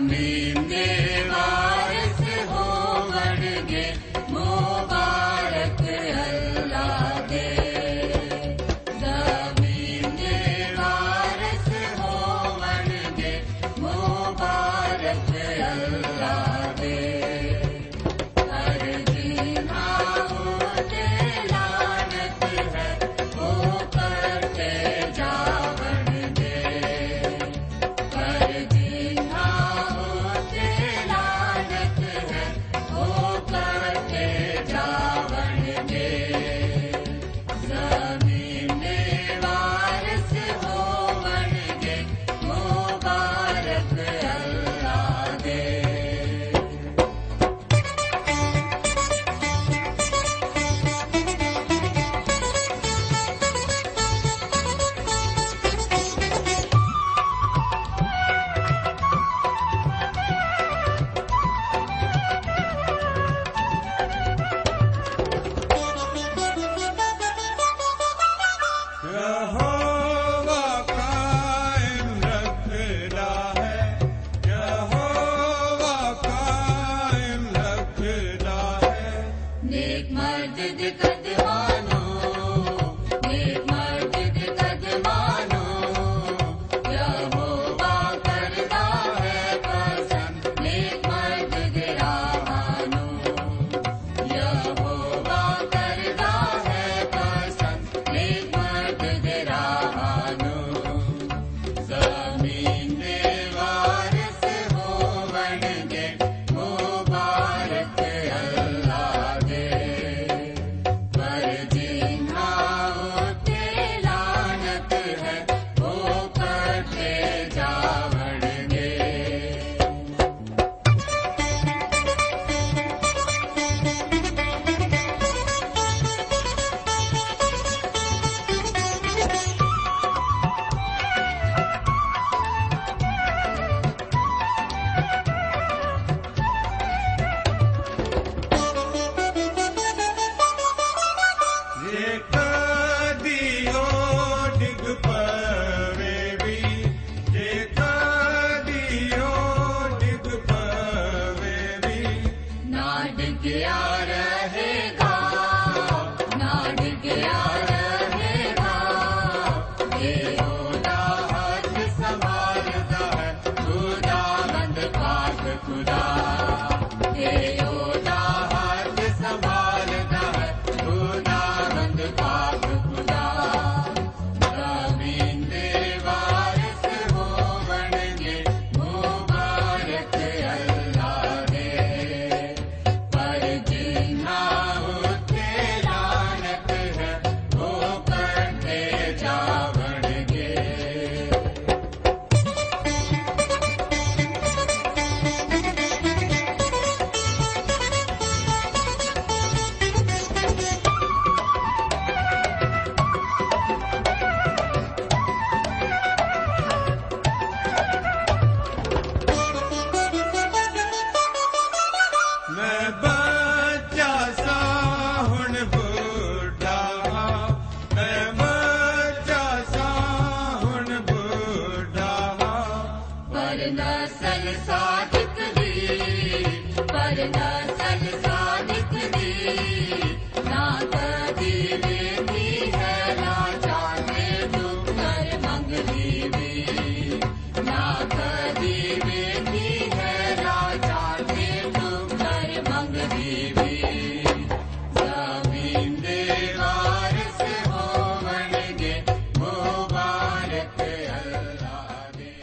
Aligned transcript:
ी 0.00 0.54
मा 1.30 1.62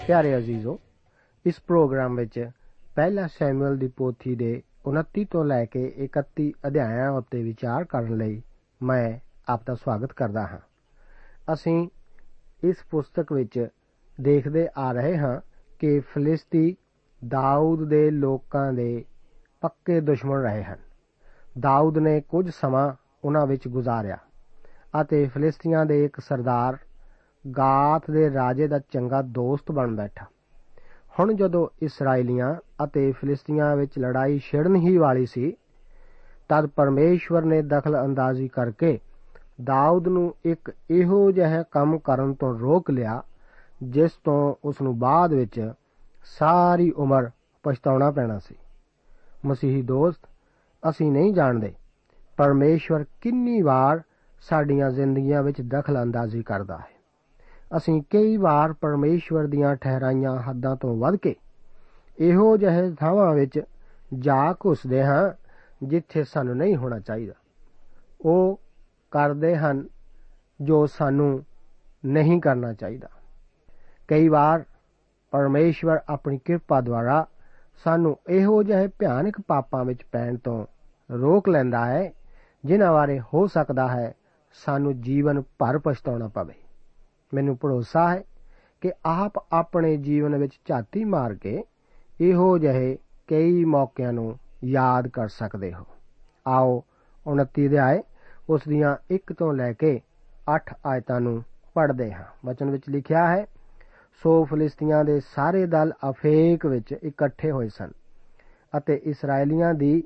ਪਿਆਰੇ 0.07 0.37
ਅਜ਼ੀਜ਼ੋ 0.37 0.79
ਇਸ 1.45 1.59
ਪ੍ਰੋਗਰਾਮ 1.67 2.15
ਵਿੱਚ 2.15 2.49
ਪਹਿਲਾ 2.99 3.27
ਸ਼ੈਮੂਅਲ 3.27 3.77
ਦੀ 3.77 3.87
ਪੋਥੀ 3.87 4.35
ਦੇ 4.35 4.63
29 4.89 5.23
ਤੋਂ 5.31 5.45
ਲੈ 5.45 5.65
ਕੇ 5.65 5.93
31 6.03 6.51
ਅਧਿਆਇਆਂ 6.67 7.11
ਉੱਤੇ 7.11 7.43
ਵਿਚਾਰ 7.43 7.83
ਕਰਨ 7.83 8.17
ਲਈ 8.17 8.41
ਮੈਂ 8.83 9.19
ਆਪ 9.49 9.61
ਦਾ 9.65 9.75
ਸਵਾਗਤ 9.75 10.13
ਕਰਦਾ 10.13 10.47
ਹਾਂ। 10.47 10.59
ਅਸੀਂ 11.53 11.89
ਇਸ 12.63 12.75
ਪੁਸਤਕ 12.89 13.33
ਵਿੱਚ 13.33 13.67
ਦੇਖਦੇ 14.21 14.67
ਆ 14.77 14.91
ਰਹੇ 14.91 15.17
ਹਾਂ 15.17 15.41
ਕਿ 15.79 15.99
ਫਲਿਸਤੀ 15.99 16.75
ਦਾਊਦ 17.27 17.89
ਦੇ 17.89 18.11
ਲੋਕਾਂ 18.11 18.73
ਦੇ 18.73 19.05
ਪੱਕੇ 19.61 20.01
ਦੁਸ਼ਮਣ 20.01 20.41
ਰਹੇ 20.41 20.63
ਹਨ। 20.63 20.77
ਦਾਊਦ 21.59 21.97
ਨੇ 21.97 22.21
ਕੁਝ 22.21 22.49
ਸਮਾਂ 22.49 22.93
ਉਹਨਾਂ 23.23 23.47
ਵਿੱਚ 23.47 23.67
ਗੁਜ਼ਾਰਿਆ 23.67 24.17
ਅਤੇ 25.01 25.27
ਫਲਿਸਤੀਆਂ 25.27 25.85
ਦੇ 25.85 26.05
ਇੱਕ 26.05 26.19
ਸਰਦਾਰ 26.19 26.77
ਗਾਥ 27.51 28.11
ਦੇ 28.11 28.33
ਰਾਜੇ 28.33 28.67
ਦਾ 28.67 28.79
ਚੰਗਾ 28.79 29.21
ਦੋਸਤ 29.21 29.71
ਬਣ 29.71 29.95
ਬੈਠਾ। 29.95 30.25
ਹੁਣ 31.19 31.33
ਜਦੋਂ 31.33 31.67
ਇਸرائیਲੀਆਂ 31.81 32.55
ਅਤੇ 32.83 33.11
ਫਿਲਿਸਤੀਆਂ 33.11 33.75
ਵਿੱਚ 33.75 33.99
ਲੜਾਈ 33.99 34.39
ਛਿੜਨ 34.39 34.75
ਹੀ 34.75 34.97
ਵਾਲੀ 34.97 35.25
ਸੀ, 35.25 35.53
ਤਦ 36.49 36.65
ਪਰਮੇਸ਼ਵਰ 36.65 37.45
ਨੇ 37.45 37.61
ਦਖਲ 37.61 38.05
ਅੰਦਾਜ਼ੀ 38.05 38.47
ਕਰਕੇ 38.47 38.99
ਦਾਊਦ 39.63 40.07
ਨੂੰ 40.07 40.35
ਇੱਕ 40.45 40.71
ਇਹੋ 40.91 41.31
ਜਿਹਾ 41.31 41.63
ਕੰਮ 41.63 41.97
ਕਰਨ 41.97 42.33
ਤੋਂ 42.33 42.59
ਰੋਕ 42.59 42.91
ਲਿਆ, 42.91 43.23
ਜਿਸ 43.83 44.11
ਤੋਂ 44.11 44.55
ਉਸ 44.63 44.81
ਨੂੰ 44.81 44.99
ਬਾਅਦ 44.99 45.33
ਵਿੱਚ 45.33 45.71
ਸਾਰੀ 46.25 46.91
ਉਮਰ 46.91 47.29
ਪਛਤਾਉਣਾ 47.63 48.11
ਪੈਣਾ 48.11 48.39
ਸੀ। 48.39 48.55
ਮਸੀਹੀ 49.45 49.81
ਦੋਸਤ, 49.81 50.19
ਅਸੀਂ 50.89 51.11
ਨਹੀਂ 51.11 51.33
ਜਾਣਦੇ 51.33 51.73
ਪਰਮੇਸ਼ਵਰ 52.37 53.05
ਕਿੰਨੀ 53.21 53.61
ਵਾਰ 53.61 54.01
ਸਾਡੀਆਂ 54.41 54.89
ਜ਼ਿੰਦਗੀਆਂ 54.89 55.43
ਵਿੱਚ 55.43 55.61
ਦਖਲ 55.61 56.01
ਅੰਦਾਜ਼ੀ 56.03 56.43
ਕਰਦਾ 56.43 56.77
ਹੈ। 56.77 56.98
ਅਸੀਂ 57.77 58.01
ਕਈ 58.01 58.37
ਵਾਰ 58.37 58.73
ਪਰਮੇਸ਼ਵਰ 58.73 59.47
ਦੀਆਂ 59.47 59.75
ਠਹਿਰਾਈਆਂ 59.75 60.41
ਹੱਦਾਂ 60.41 60.75
ਤੋਂ 60.75 60.97
ਵੱਧ 60.97 61.15
ਕੇ 61.15 61.35
ਇਹੋ 62.19 62.57
ਜਿਹੇ 62.57 62.95
ਥਾਵਾਂ 62.95 63.33
ਵਿੱਚ 63.33 63.61
ਜਾ 64.19 64.53
ਘੁਸਦੇ 64.53 65.03
ਹਾਂ 65.03 65.31
ਜਿੱਥੇ 65.83 66.23
ਸਾਨੂੰ 66.23 66.57
ਨਹੀਂ 66.57 66.75
ਹੋਣਾ 66.75 66.99
ਚਾਹੀਦਾ। 66.99 67.33
ਉਹ 68.21 68.59
ਕਰਦੇ 69.11 69.55
ਹਨ 69.57 69.87
ਜੋ 70.61 70.85
ਸਾਨੂੰ 70.85 71.45
ਨਹੀਂ 72.05 72.41
ਕਰਨਾ 72.41 72.73
ਚਾਹੀਦਾ। 72.73 73.09
ਕਈ 74.07 74.27
ਵਾਰ 74.27 74.65
ਪਰਮੇਸ਼ਵਰ 75.31 75.99
ਆਪਣੀ 76.09 76.39
ਕਿਰਪਾ 76.45 76.81
ਦੁਆਰਾ 76.81 77.27
ਸਾਨੂੰ 77.83 78.17
ਇਹੋ 78.29 78.63
ਜਿਹੇ 78.63 78.87
ਭਿਆਨਕ 78.87 79.41
ਪਾਪਾਂ 79.47 79.85
ਵਿੱਚ 79.85 80.03
ਪੈਣ 80.11 80.37
ਤੋਂ 80.37 80.65
ਰੋਕ 81.11 81.49
ਲੈਂਦਾ 81.49 81.85
ਹੈ, 81.85 82.13
ਜਿਨ੍ਹਾਂ 82.65 82.93
ਬਾਰੇ 82.93 83.19
ਹੋ 83.19 83.47
ਸਕਦਾ 83.47 83.87
ਹੈ 83.87 84.13
ਸਾਨੂੰ 84.65 85.01
ਜੀਵਨ 85.01 85.41
ਭਰ 85.59 85.77
ਪਛਤਾਉਣਾ 85.77 86.27
ਪਵੇ। 86.27 86.53
ਮੈਨੂੰ 87.33 87.57
ਭਰੋਸਾ 87.61 88.13
ਹੈ 88.13 88.23
ਕਿ 88.81 88.91
ਆਪ 89.05 89.33
ਆਪਣੇ 89.51 89.97
ਜੀਵਨ 89.97 90.37
ਵਿੱਚ 90.37 90.59
ਝਾਤੀ 90.65 91.03
ਮਾਰ 91.03 91.35
ਕੇ 91.35 91.63
ਇਹੋ 92.21 92.57
ਜਿਹੇ 92.57 92.97
ਕਈ 93.27 93.65
ਮੌਕਿਆਂ 93.65 94.13
ਨੂੰ 94.13 94.37
ਯਾਦ 94.63 95.07
ਕਰ 95.07 95.27
ਸਕਦੇ 95.27 95.73
ਹੋ। 95.73 95.85
ਆਓ 96.47 96.83
29 97.27 97.67
ਅਧਿਆਏ, 97.67 98.03
ਉਸ 98.49 98.61
ਦੀਆਂ 98.67 98.95
1 99.11 99.33
ਤੋਂ 99.33 99.53
ਲੈ 99.53 99.73
ਕੇ 99.73 100.01
8 100.49 100.73
ਆਇਤਾਂ 100.85 101.21
ਨੂੰ 101.21 101.43
ਪੜ੍ਹਦੇ 101.73 102.13
ਹਾਂ। 102.13 102.25
ਵਚਨ 102.45 102.69
ਵਿੱਚ 102.69 102.83
ਲਿਖਿਆ 102.89 103.27
ਹੈ, 103.27 103.45
ਸੋ 104.23 104.45
ਫਿਲਿਸਤੀਆਂ 104.45 105.03
ਦੇ 105.03 105.19
ਸਾਰੇ 105.19 105.65
ਦਲ 105.65 105.93
ਅਫੇਕ 106.09 106.65
ਵਿੱਚ 106.65 106.91
ਇਕੱਠੇ 106.91 107.51
ਹੋਏ 107.51 107.69
ਸਨ 107.69 107.91
ਅਤੇ 108.77 109.01
ਇਸرائیਲੀਆਂ 109.03 109.73
ਦੀ 109.73 110.03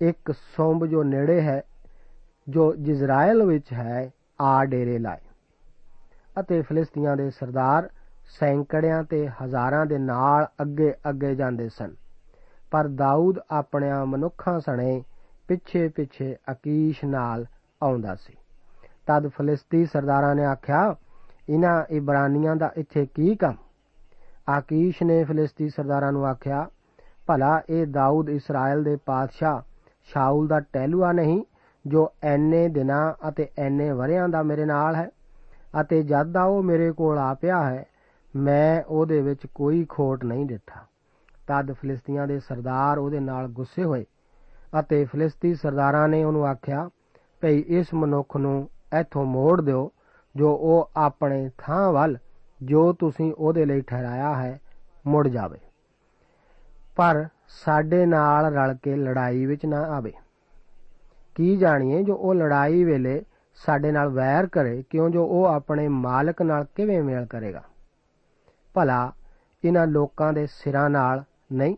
ਇੱਕ 0.00 0.32
ਸੌਂਬ 0.32 0.86
ਜੋ 0.86 1.02
ਨੇੜੇ 1.02 1.40
ਹੈ, 1.40 1.62
ਜੋ 2.48 2.74
ਜਿਜ਼ਰਾਇਲ 2.74 3.42
ਵਿੱਚ 3.42 3.72
ਹੈ, 3.72 4.10
ਆ 4.40 4.64
ਡੇਰੇ 4.64 4.98
ਲਾਏ। 4.98 5.25
ਅਤੇ 6.40 6.62
ਫਲਿਸਤੀਆਂ 6.62 7.16
ਦੇ 7.16 7.30
ਸਰਦਾਰ 7.30 7.88
ਸੈਂਕੜਿਆਂ 8.40 9.04
ਤੇ 9.04 9.28
ਹਜ਼ਾਰਾਂ 9.28 9.86
ਦੇ 9.86 9.98
ਨਾਲ 9.98 10.46
ਅੱਗੇ 10.62 10.94
ਅੱਗੇ 11.08 11.34
ਜਾਂਦੇ 11.34 11.68
ਸਨ। 11.68 11.94
ਪਰ 12.70 12.88
ਦਾਊਦ 12.88 13.38
ਆਪਣਿਆਂ 13.50 14.06
ਮਨੁੱਖਾਂ 14.06 14.60
ਸਣੇ 14.60 15.02
ਪਿੱਛੇ 15.48 15.88
ਪਿੱਛੇ 15.88 16.36
ਅਕੀਸ਼ 16.52 17.04
ਨਾਲ 17.04 17.46
ਆਉਂਦਾ 17.82 18.14
ਸੀ। 18.14 18.36
ਤਦ 19.06 19.28
ਫਲਿਸਤੀ 19.28 19.86
ਸਰਦਾਰਾਂ 19.86 20.34
ਨੇ 20.34 20.44
ਆਖਿਆ 20.44 20.94
ਇਹਨਾਂ 21.48 21.84
ਇਬਰਾਨੀਆਂ 21.90 22.56
ਦਾ 22.56 22.72
ਇੱਥੇ 22.76 23.06
ਕੀ 23.06 23.36
ਕੰਮ? 23.36 23.56
ਆਕੀਸ਼ 24.48 25.02
ਨੇ 25.02 25.24
ਫਲਿਸਤੀ 25.24 25.68
ਸਰਦਾਰਾਂ 25.68 26.12
ਨੂੰ 26.12 26.26
ਆਖਿਆ, 26.26 26.68
ਭਲਾ 27.26 27.62
ਇਹ 27.70 27.86
ਦਾਊਦ 27.86 28.28
ਇਸਰਾਇਲ 28.28 28.84
ਦੇ 28.84 28.96
ਪਾਦਸ਼ਾਹ 28.96 29.60
ਸ਼ਾਉਲ 30.04 30.48
ਦਾ 30.48 30.60
ਟਹਿਲੂਆ 30.60 31.12
ਨਹੀਂ, 31.12 31.44
ਜੋ 31.86 32.12
ਐਨੇ 32.22 32.68
ਦਿਨਾਂ 32.68 33.28
ਅਤੇ 33.28 33.48
ਐਨੇ 33.58 33.92
ਵਰਿਆਂ 33.92 34.28
ਦਾ 34.28 34.42
ਮੇਰੇ 34.42 34.64
ਨਾਲ 34.64 34.96
ਹੈ? 34.96 35.10
ਅਤੇ 35.80 36.02
ਜਦ 36.02 36.32
ਦਾ 36.32 36.44
ਉਹ 36.44 36.62
ਮੇਰੇ 36.62 36.92
ਕੋਲ 36.92 37.18
ਆ 37.18 37.34
ਪਿਆ 37.34 37.70
ਹੈ, 37.70 37.84
ਮੈਂ 38.36 38.82
ਉਹਦੇ 38.88 39.20
ਵਿੱਚ 39.20 39.46
ਕੋਈ 39.46 39.86
ਖੋਟ 39.88 40.24
ਨਹੀਂ 40.24 40.46
ਦਿੱਤਾ। 40.46 40.86
ਤਦ 41.48 41.72
ਫਲਿਸਤੀਆਂ 41.72 42.26
ਦੇ 42.26 42.38
ਸਰਦਾਰ 42.38 42.98
ਉਹਦੇ 42.98 43.20
ਨਾਲ 43.20 43.48
ਗੁੱਸੇ 43.48 43.84
ਹੋਏ 43.84 44.04
ਅਤੇ 44.80 45.04
ਫਲਿਸਤੀ 45.04 45.54
ਸਰਦਾਰਾਂ 45.54 46.08
ਨੇ 46.08 46.24
ਉਹਨੂੰ 46.24 46.46
ਆਖਿਆ, 46.46 46.90
ਭਈ 47.40 47.60
ਇਸ 47.60 47.94
ਮਨੁੱਖ 47.94 48.36
ਨੂੰ 48.36 48.70
ਇੱਥੋਂ 49.00 49.24
ਮੋੜ 49.24 49.60
ਦਿਓ 49.60 49.90
ਜੋ 50.36 50.52
ਉਹ 50.52 50.90
ਆਪਣੇ 50.96 51.50
ਥਾਂ 51.58 51.92
ਵੱਲ 51.92 52.18
ਜੋ 52.62 52.92
ਤੁਸੀਂ 52.92 53.32
ਉਹਦੇ 53.38 53.64
ਲਈ 53.64 53.80
ਠਹਿਰਾਇਆ 53.80 54.34
ਹੈ, 54.34 54.60
ਮੁੜ 55.06 55.28
ਜਾਵੇ। 55.28 55.58
ਪਰ 56.96 57.28
ਸਾਡੇ 57.48 58.06
ਨਾਲ 58.06 58.54
ਰਲ 58.54 58.76
ਕੇ 58.82 58.96
ਲੜਾਈ 58.96 59.46
ਵਿੱਚ 59.46 59.66
ਨਾ 59.66 59.76
ਆਵੇ। 59.76 60.12
ਕੀ 61.34 61.56
ਜਾਣੀਏ 61.56 62.02
ਜੋ 62.02 62.14
ਉਹ 62.14 62.34
ਲੜਾਈ 62.34 62.84
ਵੇਲੇ 62.84 63.22
ਸਾਡੇ 63.56 63.92
ਨਾਲ 63.92 64.08
ਵੈਰ 64.08 64.46
ਕਰੇ, 64.46 64.84
ਕਿਉਂ 64.90 65.10
ਜੋ 65.10 65.24
ਉਹ 65.26 65.44
ਆਪਣੇ 65.44 65.88
ਮਾਲਕ 65.88 66.42
ਨਾਲ 66.42 66.64
ਕਿਵੇਂ 66.74 67.02
ਮੇਲ 67.02 67.26
ਕਰੇਗਾ? 67.26 67.62
ਭਲਾ 68.74 69.12
ਇਹਨਾਂ 69.64 69.86
ਲੋਕਾਂ 69.86 70.32
ਦੇ 70.32 70.46
ਸਿਰਾਂ 70.46 70.90
ਨਾਲ 70.90 71.24
ਨਹੀਂ। 71.52 71.76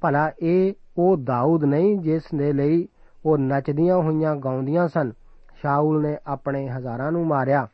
ਭਲਾ 0.00 0.30
ਇਹ 0.42 0.72
ਉਹ 0.98 1.16
ਦਾਊਦ 1.16 1.64
ਨਹੀਂ 1.64 1.98
ਜਿਸ 1.98 2.22
ਦੇ 2.34 2.52
ਲਈ 2.52 2.88
ਉਹ 3.26 3.38
ਨੱਚਦੀਆਂ 3.38 3.96
ਹੋਈਆਂ, 3.96 4.36
ਗਾਉਂਦੀਆਂ 4.36 4.88
ਸਨ। 4.88 5.12
ਸ਼ਾਉਲ 5.54 6.02
ਨੇ 6.02 6.16
ਆਪਣੇ 6.26 6.68
ਹਜ਼ਾਰਾਂ 6.68 7.12
ਨੂੰ 7.12 7.26
ਮਾਰਿਆ 7.26 7.68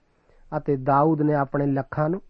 ਅਤੇ 0.57 0.77
ਦਾਊਦ 0.77 1.23
ਨੇ 1.23 1.35
ਆਪਣੇ 1.35 1.67
ਲੱਖਾਂ 1.67 2.09
ਨੂੰ। 2.09 2.21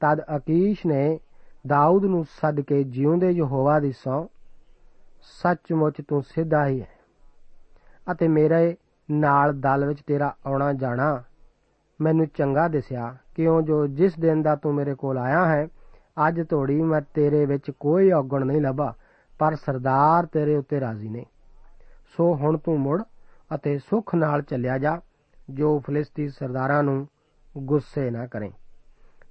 ਤਦ 0.00 0.20
ਅਕੀਸ਼ 0.36 0.86
ਨੇ 0.86 1.18
ਦਾਊਦ 1.66 2.04
ਨੂੰ 2.04 2.24
ਸੱਦ 2.24 2.60
ਕੇ 2.60 2.84
ਜਿਉਂਦੇ 2.84 3.30
ਯਹੋਵਾ 3.30 3.78
ਦੀ 3.80 3.92
ਸੌ 3.92 4.26
ਸੱਚਮੁੱਚ 5.22 6.00
ਤੂੰ 6.08 6.22
ਸਿੱਧਾ 6.22 6.66
ਹੀ 6.66 6.80
ਹੈ 6.80 6.88
ਅਤੇ 8.12 8.28
ਮੇਰੇ 8.28 8.76
ਨਾਲ 9.10 9.60
ਦਲ 9.60 9.84
ਵਿੱਚ 9.86 10.02
ਤੇਰਾ 10.02 10.34
ਆਉਣਾ 10.46 10.72
ਜਾਣਾ। 10.72 11.22
ਮੈਨੂੰ 12.00 12.26
ਚੰਗਾ 12.26 12.68
ਦਿਸਿਆ, 12.68 13.16
ਕਿਉਂ 13.34 13.62
ਜੋ 13.62 13.86
ਜਿਸ 13.86 14.18
ਦਿਨ 14.18 14.42
ਦਾ 14.42 14.56
ਤੂੰ 14.56 14.74
ਮੇਰੇ 14.74 14.94
ਕੋਲ 14.94 15.18
ਆਇਆ 15.18 15.46
ਹੈ, 15.46 15.68
ਅੱਜ 16.28 16.40
ਤੋੜੀ 16.40 16.82
ਮੈਂ 16.82 17.00
ਤੇਰੇ 17.14 17.46
ਵਿੱਚ 17.46 17.70
ਕੋਈ 17.70 18.10
ਔਗਣ 18.12 18.46
ਨਹੀਂ 18.46 18.60
ਲੱਭਾ, 18.60 18.94
ਪਰ 19.38 19.54
ਸਰਦਾਰ 19.54 20.26
ਤੇਰੇ 20.26 20.56
ਉੱਤੇ 20.56 20.80
ਰਾਜ਼ੀ 20.80 21.08
ਨੇ। 21.08 21.26
ਸੋ 22.16 22.34
ਹੁਣ 22.34 22.58
ਤੂੰ 22.58 22.80
ਮੁੜ 22.80 23.02
ਅਤੇ 23.54 23.78
ਸੁਖ 23.78 24.14
ਨਾਲ 24.14 24.42
ਚੱਲਿਆ 24.42 24.78
ਜਾ, 24.78 25.00
ਜੋ 25.50 25.78
ਫਲਿਸਤੀ 25.78 26.28
ਸਰਦਾਰਾਂ 26.28 26.82
ਨੂੰ 26.82 27.08
ਗੁੱਸੇ 27.58 28.10
ਨਾ 28.10 28.26
ਕਰੇ। 28.26 28.50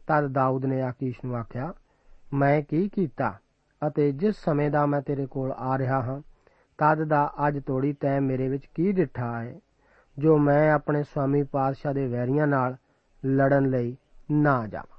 ਤਦ 0.07 0.27
ਦਾਊਦ 0.27 0.65
ਨੇ 0.65 0.81
ਆਕੀਸ਼ 0.81 1.19
ਨੂੰ 1.25 1.35
ਆਖਿਆ, 1.35 1.73
ਮੈਂ 2.33 2.61
ਕੀ 2.61 2.89
ਕੀਤਾ 2.89 3.33
ਅਤੇ 3.87 4.11
ਜਿਸ 4.11 4.35
ਸਮੇਂ 4.35 4.71
ਦਾ 4.71 4.85
ਮੈਂ 4.85 5.01
ਤੇਰੇ 5.01 5.25
ਕੋਲ 5.25 5.51
ਆ 5.51 5.77
ਰਿਹਾ 5.77 6.01
ਹਾਂ 6.01 6.21
ਤਦ 6.81 7.03
ਦਾ 7.03 7.33
ਅੱਜ 7.47 7.59
ਤੋੜੀ 7.59 7.93
ਤੈ 7.93 8.19
ਮੇਰੇ 8.19 8.49
ਵਿੱਚ 8.49 8.65
ਕੀ 8.65 8.91
ਡਿੱਠਾ 8.91 9.41
ਹੈ 9.41 9.59
ਜੋ 10.19 10.37
ਮੈਂ 10.37 10.71
ਆਪਣੇ 10.71 11.03
ਸਵਾਮੀ 11.03 11.43
ਪਾਤਸ਼ਾਹ 11.43 11.93
ਦੇ 11.93 12.07
ਵੈਰੀਆਂ 12.07 12.47
ਨਾਲ 12.47 12.75
ਲੜਨ 13.25 13.69
ਲਈ 13.69 13.97
ਨਾ 14.31 14.67
ਜਾਵਾਂ। 14.67 14.97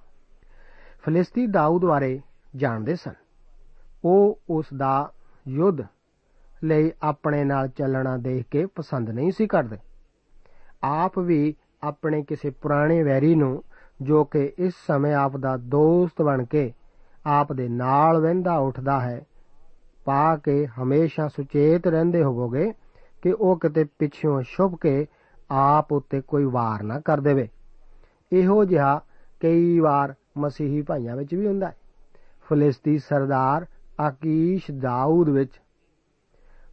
ਫਲਿਸਤੀ 1.02 1.46
ਦਾਊਦ 1.46 1.84
ਬਾਰੇ 1.84 2.20
ਜਾਣਦੇ 2.56 2.94
ਸਨ। 2.94 3.12
ਉਹ 4.04 4.40
ਉਸ 4.50 4.66
ਦਾ 4.76 5.12
ਯੁੱਧ 5.48 5.80
ਲਈ 6.64 6.92
ਆਪਣੇ 7.02 7.44
ਨਾਲ 7.44 7.68
ਚੱਲਣਾ 7.68 8.16
ਦੇਖ 8.16 8.46
ਕੇ 8.50 8.66
ਪਸੰਦ 8.66 9.10
ਨਹੀਂ 9.10 9.32
ਸੀ 9.32 9.46
ਕਰਦੇ। 9.46 9.76
ਆਪ 10.82 11.18
ਵੀ 11.18 11.54
ਆਪਣੇ 11.82 12.22
ਕਿਸੇ 12.22 12.50
ਪੁਰਾਣੇ 12.50 13.02
ਵੈਰੀ 13.02 13.34
ਨੂੰ, 13.34 13.64
ਜੋ 14.02 14.24
ਕਿ 14.24 14.52
ਇਸ 14.58 14.74
ਸਮੇਂ 14.86 15.14
ਆਪ 15.14 15.36
ਦਾ 15.36 15.56
ਦੋਸਤ 15.56 16.22
ਬਣ 16.22 16.44
ਕੇ 16.44 16.72
ਆਪ 17.26 17.52
ਦੇ 17.52 17.68
ਨਾਲ 17.68 18.20
ਵਹਿੰਦਾ 18.20 18.56
ਉੱਠਦਾ 18.56 19.00
ਹੈ 19.00 19.20
ਪਾ 20.04 20.36
ਕੇ 20.36 20.66
ਹਮੇਸ਼ਾ 20.66 21.28
ਸੁਚੇਤ 21.28 21.86
ਰਹਿੰਦੇ 21.86 22.22
ਹੋਵੋਗੇ 22.22 22.70
ਕਿ 23.22 23.32
ਉਹ 23.32 23.58
ਕਿਤੇ 23.58 23.84
ਪਿੱਛੋਂ 23.98 24.40
ਛੁਪ 24.42 24.74
ਕੇ 24.80 25.06
ਆਪ 25.50 25.92
ਉੱਤੇ 25.92 26.20
ਕੋਈ 26.20 26.44
ਵਾਰ 26.44 26.82
ਨਾ 26.82 27.00
ਕਰ 27.00 27.20
ਦੇਵੇ। 27.20 27.48
ਇਹੋ 28.32 28.64
ਜਿਹਾ 28.64 29.00
ਕਈ 29.40 29.78
ਵਾਰ 29.80 30.14
ਮਸੀਹੀ 30.38 30.82
ਭਾਈਆਂ 30.82 31.16
ਵਿੱਚ 31.16 31.34
ਵੀ 31.34 31.46
ਹੁੰਦਾ 31.46 31.68
ਹੈ। 31.68 31.76
ਫਲਿਸਤੀ 32.46 32.98
ਸਰਦਾਰ 32.98 33.66
ਆਕੀਸ਼ 34.00 34.70
ਦਾਊਦ 34.70 35.28
ਵਿੱਚ 35.28 35.60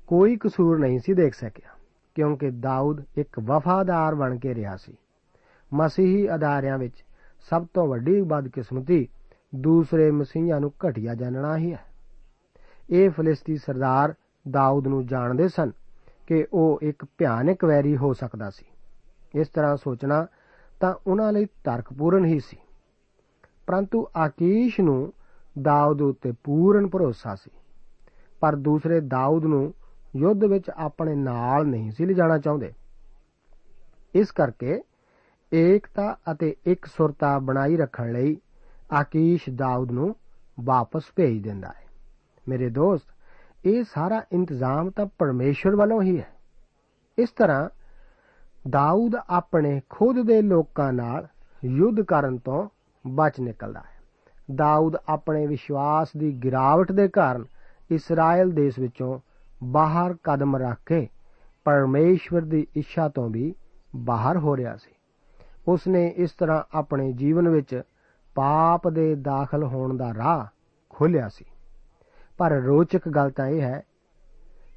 ਕੋਈ 0.08 0.38
ਕਸੂਰ 0.38 0.80
ਨਹੀਂ 0.80 1.00
ਸੀ 1.00 1.14
ਦੇਖ 1.14 1.34
ਸਕਿਆ, 1.34 1.76
ਕਿਉਂਕਿ 2.16 2.50
ਦਾਊਦ 2.52 3.04
ਇੱਕ 3.18 3.40
ਵਫਾਦਾਰ 3.40 4.16
ਬਣ 4.16 4.38
ਕੇ 4.38 4.56
ਰਿਹਾ 4.56 4.76
ਸੀ। 4.76 4.94
ਮਸੀਹੀ 5.72 6.28
ਅਦਾਰਿਆਂ 6.36 6.78
ਵਿੱਚ 6.78 7.04
ਸਭ 7.50 7.66
ਤੋਂ 7.74 7.88
ਵੱਡੀ 7.88 8.22
ਬਦਕਿਸਮਤੀ 8.22 9.08
ਦੂਸਰੇ 9.56 10.10
ਮਸੀਹਾਂ 10.12 10.60
ਨੂੰ 10.60 10.72
ਘਟੀਆ 10.88 11.16
ਜਾਣਨਾ 11.16 11.58
ਹੀ 11.58 11.72
ਹੈ। 11.74 11.84
ਇਹ 12.90 13.10
ਫਲਿਸਤੀ 13.10 13.58
ਸਰਦਾਰ 13.58 14.14
ਦਾਊਦ 14.52 14.88
ਨੂੰ 14.88 15.06
ਜਾਣਦੇ 15.06 15.48
ਸਨ 15.48 15.72
ਕਿ 16.28 16.48
ਉਹ 16.54 16.80
ਇੱਕ 16.82 17.06
ਭਿਆਨਕ 17.18 17.66
ਵੈਰੀ 17.66 17.98
ਹੋ 17.98 18.14
ਸਕਦਾ 18.14 18.50
ਸੀ। 18.50 18.66
ਇਸ 19.36 19.48
ਤਰ੍ਹਾਂ 19.48 19.78
ਸੋਚਣਾ 19.78 20.28
ਤਾਂ 20.80 20.94
ਉਹਨਾਂ 21.08 21.34
ਲਈ 21.34 21.46
ਤਰਕਪੂਰਨ 21.46 22.26
ਹੀ 22.26 22.40
ਸੀ। 22.40 22.58
ਪਰੰਤੂ 23.68 24.08
ਆਕੀਸ਼ 24.18 24.80
ਨੂੰ 24.80 25.14
ਦਾਊਦ 25.62 26.02
ਉੱਤੇ 26.02 26.34
ਪੂਰਨ 26.44 26.88
ਭਰੋਸਾ 26.88 27.36
ਸੀ। 27.36 27.52
ਪਰ 28.40 28.56
ਦੂਸਰੇ 28.56 29.00
ਦਾਊਦ 29.00 29.46
ਨੂੰ 29.46 29.74
ਯੁੱਧ 30.16 30.44
ਵਿੱਚ 30.44 30.70
ਆਪਣੇ 30.70 31.16
ਨਾਲ 31.16 31.66
ਨਹੀਂ 31.66 31.92
ਸੀ 31.92 32.06
ਲਿਜਾਣਾ 32.06 32.38
ਚਾਹੁੰਦੇ। 32.38 32.74
ਇਸ 34.16 34.32
ਕਰਕੇ 34.32 34.82
ਏਕਤਾ 35.54 36.18
ਅਤੇ 36.32 36.56
ਇੱਕ 36.66 36.86
ਸੁਰਤਾ 36.86 37.40
ਬਣਾਈ 37.40 37.78
ਰੱਖਣ 37.78 38.12
ਲਈ 38.12 38.38
ਆਕੀਸ਼ 38.94 39.50
ਦਾਊਦ 39.50 39.92
ਨੂੰ 39.92 40.16
ਵਾਪਸ 40.60 41.04
ਭੇਜ 41.16 41.44
ਦਿੰਦਾ 41.44 41.68
ਹੈ। 41.68 41.89
ਮੇਰੇ 42.50 42.70
ਦੋਸਤ 42.70 43.68
ਇਹ 43.68 43.84
ਸਾਰਾ 43.84 44.22
ਇੰਤਜ਼ਾਮ 44.34 44.90
ਤਾਂ 44.90 45.06
ਪਰਮੇਸ਼ਵਰ 45.20 45.76
ਵੱਲੋਂ 45.76 46.02
ਹੀ 46.02 46.18
ਹੈ 46.18 46.30
ਇਸ 47.18 47.30
ਤਰ੍ਹਾਂ 47.30 47.70
ਦਾਊਦ 48.70 49.16
ਆਪਣੇ 49.30 49.80
ਖੁਦ 49.90 50.20
ਦੇ 50.26 50.42
ਲੋਕਾਂ 50.42 50.92
ਨਾਲ 50.94 51.28
ਯੁੱਧ 51.64 52.02
ਕਰਨ 52.02 52.38
ਤੋਂ 52.38 52.68
ਬਚ 53.06 53.40
ਨਿਕਲਦਾ 53.40 53.80
ਹੈ 53.80 53.98
ਦਾਊਦ 54.56 54.96
ਆਪਣੇ 55.08 55.46
ਵਿਸ਼ਵਾਸ 55.48 56.16
ਦੀ 56.18 56.32
ਗਿਰਾਵਟ 56.44 56.92
ਦੇ 56.92 57.08
ਕਾਰਨ 57.08 57.46
ਇਸਰਾਇਲ 57.92 58.52
ਦੇਸ਼ 58.52 58.80
ਵਿੱਚੋਂ 58.80 59.20
ਬਾਹਰ 59.64 60.16
ਕਦਮ 60.24 60.56
ਰੱਖ 60.58 60.80
ਕੇ 60.86 61.08
ਪਰਮੇਸ਼ਵਰ 61.66 62.42
ਦੀ 62.42 62.66
ਇੱਛਾ 62.76 63.08
ਤੋਂ 63.10 63.30
ਵੀ 63.30 63.54
ਬਾਹਰ 63.96 64.38
ਹੋ 64.38 64.56
ਰਿਹਾ 64.58 64.76
ਸੀ 64.76 64.92
ਉਸ 65.68 65.88
ਨੇ 65.88 66.08
ਇਸ 66.18 66.32
ਤਰ੍ਹਾਂ 66.32 66.64
ਆਪਣੇ 66.74 67.12
ਜੀਵਨ 67.14 67.50
ਵਿੱਚ 67.50 67.82
ਪਾਪ 68.36 68.88
ਦੇ 68.90 69.14
ਦਾਖਲ 69.16 69.64
ਹੋਣ 69.64 69.98
ਦਾ 69.98 70.14
ਰਾਹ 70.14 70.46
ਖੋਲ੍ਹਿਆ 70.90 71.28
ਸੀ 71.28 71.46
ਪਰ 72.40 72.52
ਰੋਚਕ 72.52 73.10
ਗੱਲ 73.10 73.30
ਤਾਂ 73.30 73.48
ਇਹ 73.48 73.62
ਹੈ, 73.62 73.82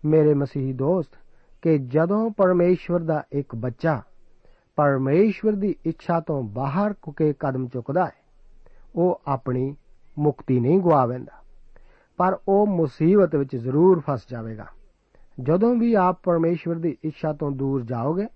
ਮੇਰੇ 0.04 0.34
ਮਸੀਹੀ 0.34 0.72
ਦੋਸਤ, 0.72 1.10
ਕਿ 1.62 1.78
ਜਦੋਂ 1.78 2.30
ਪਰਮੇਸ਼ਵਰ 2.30 3.00
ਦਾ 3.00 3.22
ਇੱਕ 3.32 3.54
ਬੱਚਾ 3.54 4.02
ਪਰਮੇਸ਼ਵਰ 4.76 5.52
ਦੀ 5.52 5.74
ਇੱਛਾ 5.84 6.20
ਤੋਂ 6.20 6.42
ਬਾਹਰ 6.42 6.94
ਕੁਕੇ 7.02 7.32
ਕਦਮ 7.38 7.66
ਚੁੱਕਦਾ 7.68 8.04
ਹੈ, 8.06 8.12
ਉਹ 8.96 9.20
ਆਪਣੀ 9.26 9.74
ਮੁਕਤੀ 10.18 10.60
ਨਹੀਂ 10.60 10.78
ਗਵਾਵੇਂਦਾ 10.80 11.40
ਪਰ 12.16 12.38
ਉਹ 12.48 12.66
ਮੁਸੀਬਤ 12.66 13.36
ਵਿੱਚ 13.36 13.56
ਜ਼ਰੂਰ 13.56 14.02
ਫਸ 14.06 14.20
ਜਾਵੇਗਾ। 14.30 14.66
ਜਦੋਂ 15.42 15.74
ਵੀ 15.74 15.94
ਆਪ 15.94 16.18
ਪਰਮੇਸ਼ਵਰ 16.22 16.74
ਦੀ 16.74 16.96
ਇੱਛਾ 17.04 17.32
ਤੋਂ 17.32 17.50
ਦੂਰ 17.50 17.82
ਜਾਓਗੇ, 17.82 18.26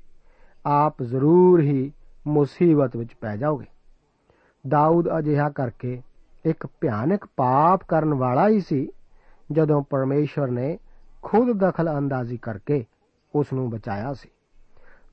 ਆਪ 0.66 1.02
ਜ਼ਰੂਰ 1.02 1.60
ਹੀ 1.60 1.92
ਮੁਸੀਬਤ 2.26 2.96
ਵਿੱਚ 2.96 3.14
ਪੈ 3.20 3.36
ਜਾਓਗੇ। 3.36 3.66
ਦਾਊਦ 4.68 5.08
ਅਜਿਹਾ 5.18 5.48
ਕਰਕੇ 5.50 6.02
ਇੱਕ 6.44 6.66
ਭਿਆਨਕ 6.80 7.24
ਪਾਪ 7.36 7.84
ਕਰਨ 7.88 8.14
ਵਾਲਾ 8.14 8.48
ਹੀ 8.48 8.60
ਸੀ 8.60 8.88
ਜਦੋਂ 9.52 9.82
ਪਰਮੇਸ਼ਵਰ 9.82 10.48
ਨੇ 10.48 10.78
ਖੁਦ 11.22 11.58
ਦਖਲ 11.58 11.98
ਅੰਦਾਜ਼ੀ 11.98 12.36
ਕਰਕੇ 12.36 12.84
ਉਸ 13.34 13.52
ਨੂੰ 13.52 13.70
ਬਚਾਇਆ 13.70 14.14
ਸੀ। 14.14 14.28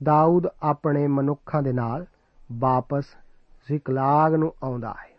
ਦਾਊਦ 0.03 0.47
ਆਪਣੇ 0.63 1.07
ਮਨੁੱਖਾਂ 1.07 1.63
ਦੇ 1.63 1.73
ਨਾਲ 1.73 2.05
ਵਾਪਸ 2.51 3.05
ਜ਼ਿਕਲਾਗ 3.67 4.33
ਨੂੰ 4.33 4.53
ਆਉਂਦਾ 4.63 4.95
ਹੈ। 5.03 5.13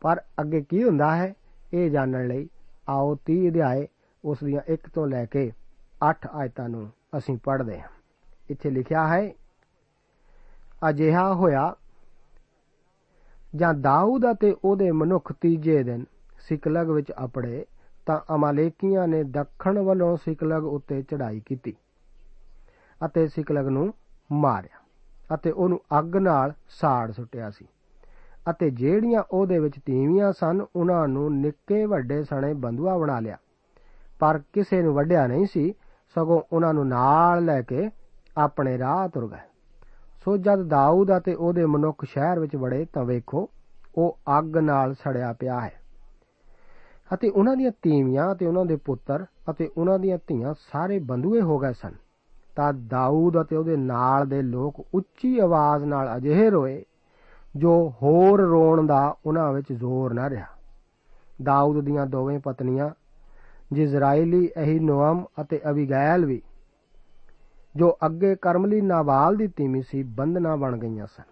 ਪਰ 0.00 0.22
ਅੱਗੇ 0.40 0.60
ਕੀ 0.60 0.84
ਹੁੰਦਾ 0.84 1.16
ਹੈ, 1.16 1.34
ਇਹ 1.72 1.90
ਜਾਣਨ 1.90 2.26
ਲਈ 2.26 2.48
ਆਓ 2.88 3.16
30 3.26 3.48
ਅਧਿਆਏ 3.48 3.88
ਉਸ 4.24 4.38
ਦੀਆਂ 4.44 4.72
1 4.72 4.88
ਤੋਂ 4.94 5.06
ਲੈ 5.06 5.24
ਕੇ 5.24 5.52
8 6.04 6.28
ਆਇਤਾਂ 6.32 6.68
ਨੂੰ 6.68 6.90
ਅਸੀਂ 7.18 7.38
ਪੜ੍ਹਦੇ 7.44 7.80
ਹਾਂ। 7.80 7.88
ਇੱਥੇ 8.50 8.70
ਲਿਖਿਆ 8.70 9.08
ਹੈ, 9.08 9.32
ਅਜਿਹਾ 10.88 11.34
ਹੋਇਆ 11.34 11.74
ਜਾਂ 13.56 13.74
ਦਾਊਦ 13.74 14.22
ਅਤੇ 14.30 14.56
ਉਹਦੇ 14.64 14.90
ਮਨੁੱਖ 14.90 15.32
ਤੀਜੇ 15.32 15.82
ਦਿਨ 15.82 16.04
ਸਿਕਲਗ 16.38 16.90
ਵਿੱਚ 16.90 17.12
ਅਪੜੇ 17.24 17.66
ਤਾਂ 18.06 18.34
ਅਮਾਲੇਕੀਆਂ 18.34 19.08
ਨੇ 19.08 19.22
ਦੱਖਣ 19.24 19.78
ਵੱਲੋਂ 19.78 20.16
ਸਿਕਲਗ 20.16 20.64
ਉੱਤੇ 20.64 21.02
ਚੜ੍ਹਾਈ 21.02 21.40
ਕੀਤੀ 21.46 21.76
ਅਤੇ 23.06 23.28
ਸਿਕਲਗ 23.28 23.66
ਨੂੰ 23.66 23.94
ਮਾਰਿਆ 24.32 24.80
ਅਤੇ 25.34 25.50
ਉਹਨੂੰ 25.50 25.80
ਅੱਗ 25.98 26.16
ਨਾਲ 26.16 26.52
ਸਾੜ 26.68 27.10
ਸੁੱਟਿਆ 27.10 27.50
ਸੀ 27.50 27.66
ਅਤੇ 28.50 28.70
ਜਿਹੜੀਆਂ 28.70 29.22
ਉਹਦੇ 29.30 29.58
ਵਿੱਚ 29.58 29.74
ਤੀਵੀਆਂ 29.86 30.32
ਸਨ, 30.32 30.66
ਉਹਨਾਂ 30.76 31.08
ਨੂੰ 31.08 31.40
ਨਿੱਕੇ 31.40 31.86
ਵੱਡੇ 31.86 32.24
ਸਣੇ 32.24 32.54
ਬੰਦੂਆ 32.54 32.98
ਬਣਾ 32.98 33.20
ਲਿਆ। 33.20 33.36
ਪਰ 34.18 34.40
ਕਿਸੇ 34.52 34.82
ਨੂੰ 34.82 34.94
ਵੱਢਿਆ 34.94 35.26
ਨਹੀਂ 35.26 35.46
ਸੀ, 35.46 35.74
ਸਗੋਂ 36.14 36.42
ਉਹਨਾਂ 36.52 36.74
ਨੂੰ 36.74 36.88
ਨਾਲ 36.88 37.44
ਲੈ 37.44 37.62
ਕੇ 37.62 37.90
ਆਪਣੇ 38.36 38.78
ਰਾਹ 38.78 39.08
ਤੁਰ 39.08 39.28
ਗਏ। 39.28 39.48
ਸੋ 40.24 40.36
ਜਦ 40.36 40.62
ਦਾਊਦ 40.62 41.16
ਅਤੇ 41.16 41.34
ਉਹਦੇ 41.34 41.64
ਮਨੁੱਖ 41.64 42.04
ਸ਼ਹਿਰ 42.04 42.40
ਵਿੱਚ 42.40 42.56
ਵੜੇ 42.56 42.86
ਤਾਂ 42.92 43.04
ਵੇਖੋ, 43.04 43.50
ਉਹ 43.94 44.18
ਅੱਗ 44.38 44.56
ਨਾਲ 44.56 44.94
ਸੜਿਆ 44.94 45.32
ਪਿਆ 45.32 45.60
ਹੈ। 45.60 45.81
ਅਤੇ 47.14 47.28
ਉਹਨਾਂ 47.28 47.56
ਦੀਆਂ 47.56 47.70
ਤੀਵੀਆਂ 47.82 48.32
ਅਤੇ 48.32 48.46
ਉਹਨਾਂ 48.46 48.64
ਦੇ 48.64 48.76
ਪੁੱਤਰ 48.76 49.26
ਅਤੇ 49.50 49.70
ਉਹਨਾਂ 49.76 49.98
ਦੀਆਂ 49.98 50.18
ਧੀਆਂ 50.26 50.54
ਸਾਰੇ 50.72 50.98
ਬੰਦੂਏ 50.98 51.40
ਹੋ 51.40 51.58
ਗਏ 51.58 51.72
ਸਨ। 51.72 51.92
ਤਾਂ 52.56 52.72
ਦਾਊਦ 52.72 53.40
ਅਤੇ 53.40 53.56
ਉਹਦੇ 53.56 53.76
ਨਾਲ 53.76 54.26
ਦੇ 54.26 54.42
ਲੋਕ 54.42 54.86
ਉੱਚੀ 54.94 55.38
ਆਵਾਜ਼ 55.38 55.84
ਨਾਲ 55.84 56.16
ਅਜਿਹੇ 56.16 56.50
ਰੋਏ 56.50 56.84
ਜੋ 57.56 57.92
ਹੋਰ 58.02 58.40
ਰੋਣ 58.40 58.86
ਦਾ 58.86 59.16
ਉਹਨਾਂ 59.26 59.52
ਵਿੱਚ 59.52 59.72
ਜ਼ੋਰ 59.72 60.14
ਨਾ 60.14 60.30
ਰਿਹਾ। 60.30 60.46
ਦਾਊਦ 61.42 61.84
ਦੀਆਂ 61.84 62.06
ਦੋਵੇਂ 62.06 62.40
ਪਤਨੀਆਂ 62.40 62.90
ਜਿਜ਼ਰਾਈਲੀ 63.72 64.50
ਅਹੀਨੋਅਮ 64.56 65.24
ਅਤੇ 65.40 65.60
ਅਬੀਗੈਲ 65.70 66.24
ਵੀ, 66.24 66.42
ਜੋ 67.76 67.98
ਅੱਗੇ 68.06 68.34
ਕਰਮਲੀ 68.34 68.80
ਨਾਬਾਲ 68.80 69.36
ਦੀ 69.36 69.48
ਤੀਮੀ 69.48 69.82
ਸੀ 69.82 70.02
ਬੰਦਨਾ 70.02 70.56
ਬਣ 70.56 70.76
ਗਈਆਂ 70.76 71.06
ਸਨ। 71.06 71.22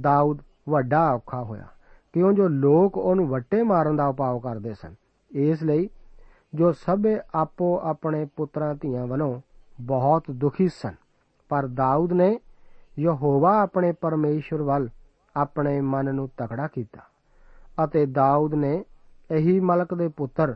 ਦਾਊਦ 0.00 0.38
ਵੱਡਾ 0.68 1.14
ਔਖਾ 1.14 1.42
ਹੋਇਆ। 1.42 1.66
ਕਿਉਂ 2.12 2.32
ਜੋ 2.32 2.48
ਲੋਕ 2.48 2.98
ਉਹਨੂੰ 2.98 3.28
ਵੱਟੇ 3.28 3.62
ਮਾਰਨ 3.62 3.96
ਦਾ 3.96 4.06
ਉਪਾਅ 4.06 4.38
ਕਰਦੇ 4.38 4.74
ਸਨ। 4.74 4.94
ਇਸ 5.32 5.62
ਲਈ 5.62 5.88
ਜੋ 6.52 6.72
ਸਭੇ 6.72 7.18
ਆਪੋ 7.34 7.78
ਆਪਣੇ 7.82 8.24
ਪੁੱਤਰਾਂ 8.36 8.74
ਧੀਆਂ 8.74 9.06
ਵੱਲੋਂ 9.06 9.40
ਬਹੁਤ 9.80 10.30
ਦੁਖੀ 10.30 10.68
ਸਨ, 10.68 10.94
ਪਰ 11.50 11.66
ਦਾਊਦ 11.66 12.12
ਨੇ 12.12 12.38
ਯਹੋਵਾ 12.98 13.60
ਆਪਣੇ 13.62 13.92
ਪਰਮੇਸ਼ਵਰ 13.92 14.62
ਵੱਲ 14.62 14.88
ਆਪਣੇ 15.36 15.80
ਮਨ 15.80 16.14
ਨੂੰ 16.14 16.28
ਤਕੜਾ 16.36 16.66
ਕੀਤਾ 16.66 17.00
ਅਤੇ 17.84 18.04
ਦਾਊਦ 18.06 18.54
ਨੇ 18.54 18.82
ਇਹੀ 19.30 19.58
ਮਲਕ 19.60 19.94
ਦੇ 19.94 20.08
ਪੁੱਤਰ 20.08 20.54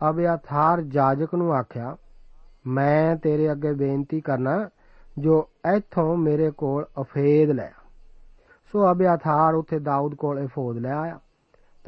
ਅਬਿਆਥਾਰ 0.00 0.82
ਜਾਜਕ 0.82 1.34
ਨੂੰ 1.34 1.52
ਆਖਿਆ, 1.54 1.96
ਮੈਂ 2.66 3.16
ਤੇਰੇ 3.16 3.50
ਅੱਗੇ 3.52 3.72
ਬੇਨਤੀ 3.72 4.20
ਕਰਨਾ 4.20 4.68
ਜੋ 5.18 5.48
ਇੱਥੋਂ 5.76 6.16
ਮੇਰੇ 6.16 6.50
ਕੋਲ 6.50 6.84
ਅਫੇਦ 7.00 7.50
ਲੈ 7.50 7.70
ਸੋ 8.72 8.90
ਅਬਿਆਥਾਰ 8.90 9.54
ਉੱਥੇ 9.54 9.78
ਦਾਊਦ 9.78 10.14
ਕੋਲ 10.14 10.44
ਅਫੋਦ 10.44 10.78
ਲੈ 10.78 10.92
ਆਇਆ। 10.92 11.18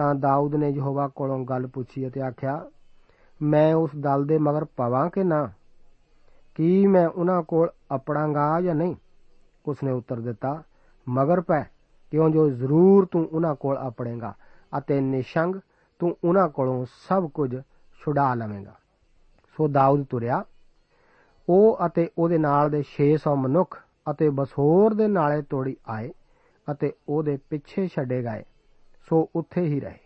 ਤਾਂ 0.00 0.14
ਦਾਊਦ 0.14 0.54
ਨੇ 0.54 0.70
ਯਹੋਵਾ 0.70 1.08
ਕੋਲੋਂ 1.08 1.44
ਗੱਲ 1.44 1.66
ਪੁੱਛੀ 1.66 2.08
ਅਤੇ 2.08 2.20
ਆਖਿਆ, 2.20 2.70
ਮੈਂ 3.42 3.74
ਉਸ 3.74 3.90
ਦਲ 4.00 4.24
ਦੇ 4.24 4.38
ਮਗਰ 4.38 4.64
ਪਵਾਂ 4.64 5.10
ਕਿ 5.10 5.24
ਨਾ? 5.24 5.50
ਕੀ 6.54 6.86
ਮੈਂ 6.86 7.08
ਉਹਨਾਂ 7.08 7.42
ਕੋਲ 7.42 7.70
ਅਪੜਾਂਗਾ 7.94 8.60
ਜਾਂ 8.60 8.74
ਨਹੀਂ? 8.74 8.96
ਉਸਨੇ 9.66 9.90
ਉੱਤਰ 9.90 10.20
ਦਿੱਤਾ, 10.20 10.62
ਮਗਰ 11.08 11.40
ਪੈ, 11.40 11.62
ਕਿਉਂ 12.10 12.30
ਜੋ 12.30 12.50
ਜ਼ਰੂਰ 12.50 13.06
ਤੂੰ 13.06 13.28
ਉਹਨਾਂ 13.32 13.54
ਕੋਲ 13.54 13.76
ਆਪੜੇਗਾ 13.76 14.34
ਅਤੇ 14.78 15.00
ਨਿਸ਼ੰਗ 15.00 15.54
ਤੂੰ 15.98 16.16
ਉਹਨਾਂ 16.24 16.48
ਕੋਲੋਂ 16.48 16.86
ਸਭ 17.08 17.30
ਕੁਝ 17.30 17.60
ਛੁਡਾ 18.00 18.34
ਲਵੇਂਗਾ। 18.34 18.74
ਸੋ 19.56 19.68
ਦਾਊਦ 19.68 20.04
ਤੁਰਿਆ। 20.10 20.44
ਉਹ 21.48 21.78
ਅਤੇ 21.86 22.08
ਉਹਦੇ 22.18 22.38
ਨਾਲ 22.38 22.70
ਦੇ 22.70 22.82
600 22.82 23.36
ਮਨੁੱਖ 23.36 23.82
ਅਤੇ 24.10 24.30
ਬਸੋਰ 24.30 24.94
ਦੇ 24.94 25.06
ਨਾਲੇ 25.08 25.42
ਤੋੜੀ 25.42 25.76
ਆਏ 25.88 26.10
ਅਤੇ 26.72 26.92
ਉਹਦੇ 27.08 27.38
ਪਿੱਛੇ 27.50 27.86
ਛੱਡੇ 27.86 28.22
ਗਏ। 28.22 28.44
ਸੋ 29.10 29.28
ਉੱਥੇ 29.36 29.60
ਹੀ 29.60 29.80
ਰਹੇ। 29.80 29.98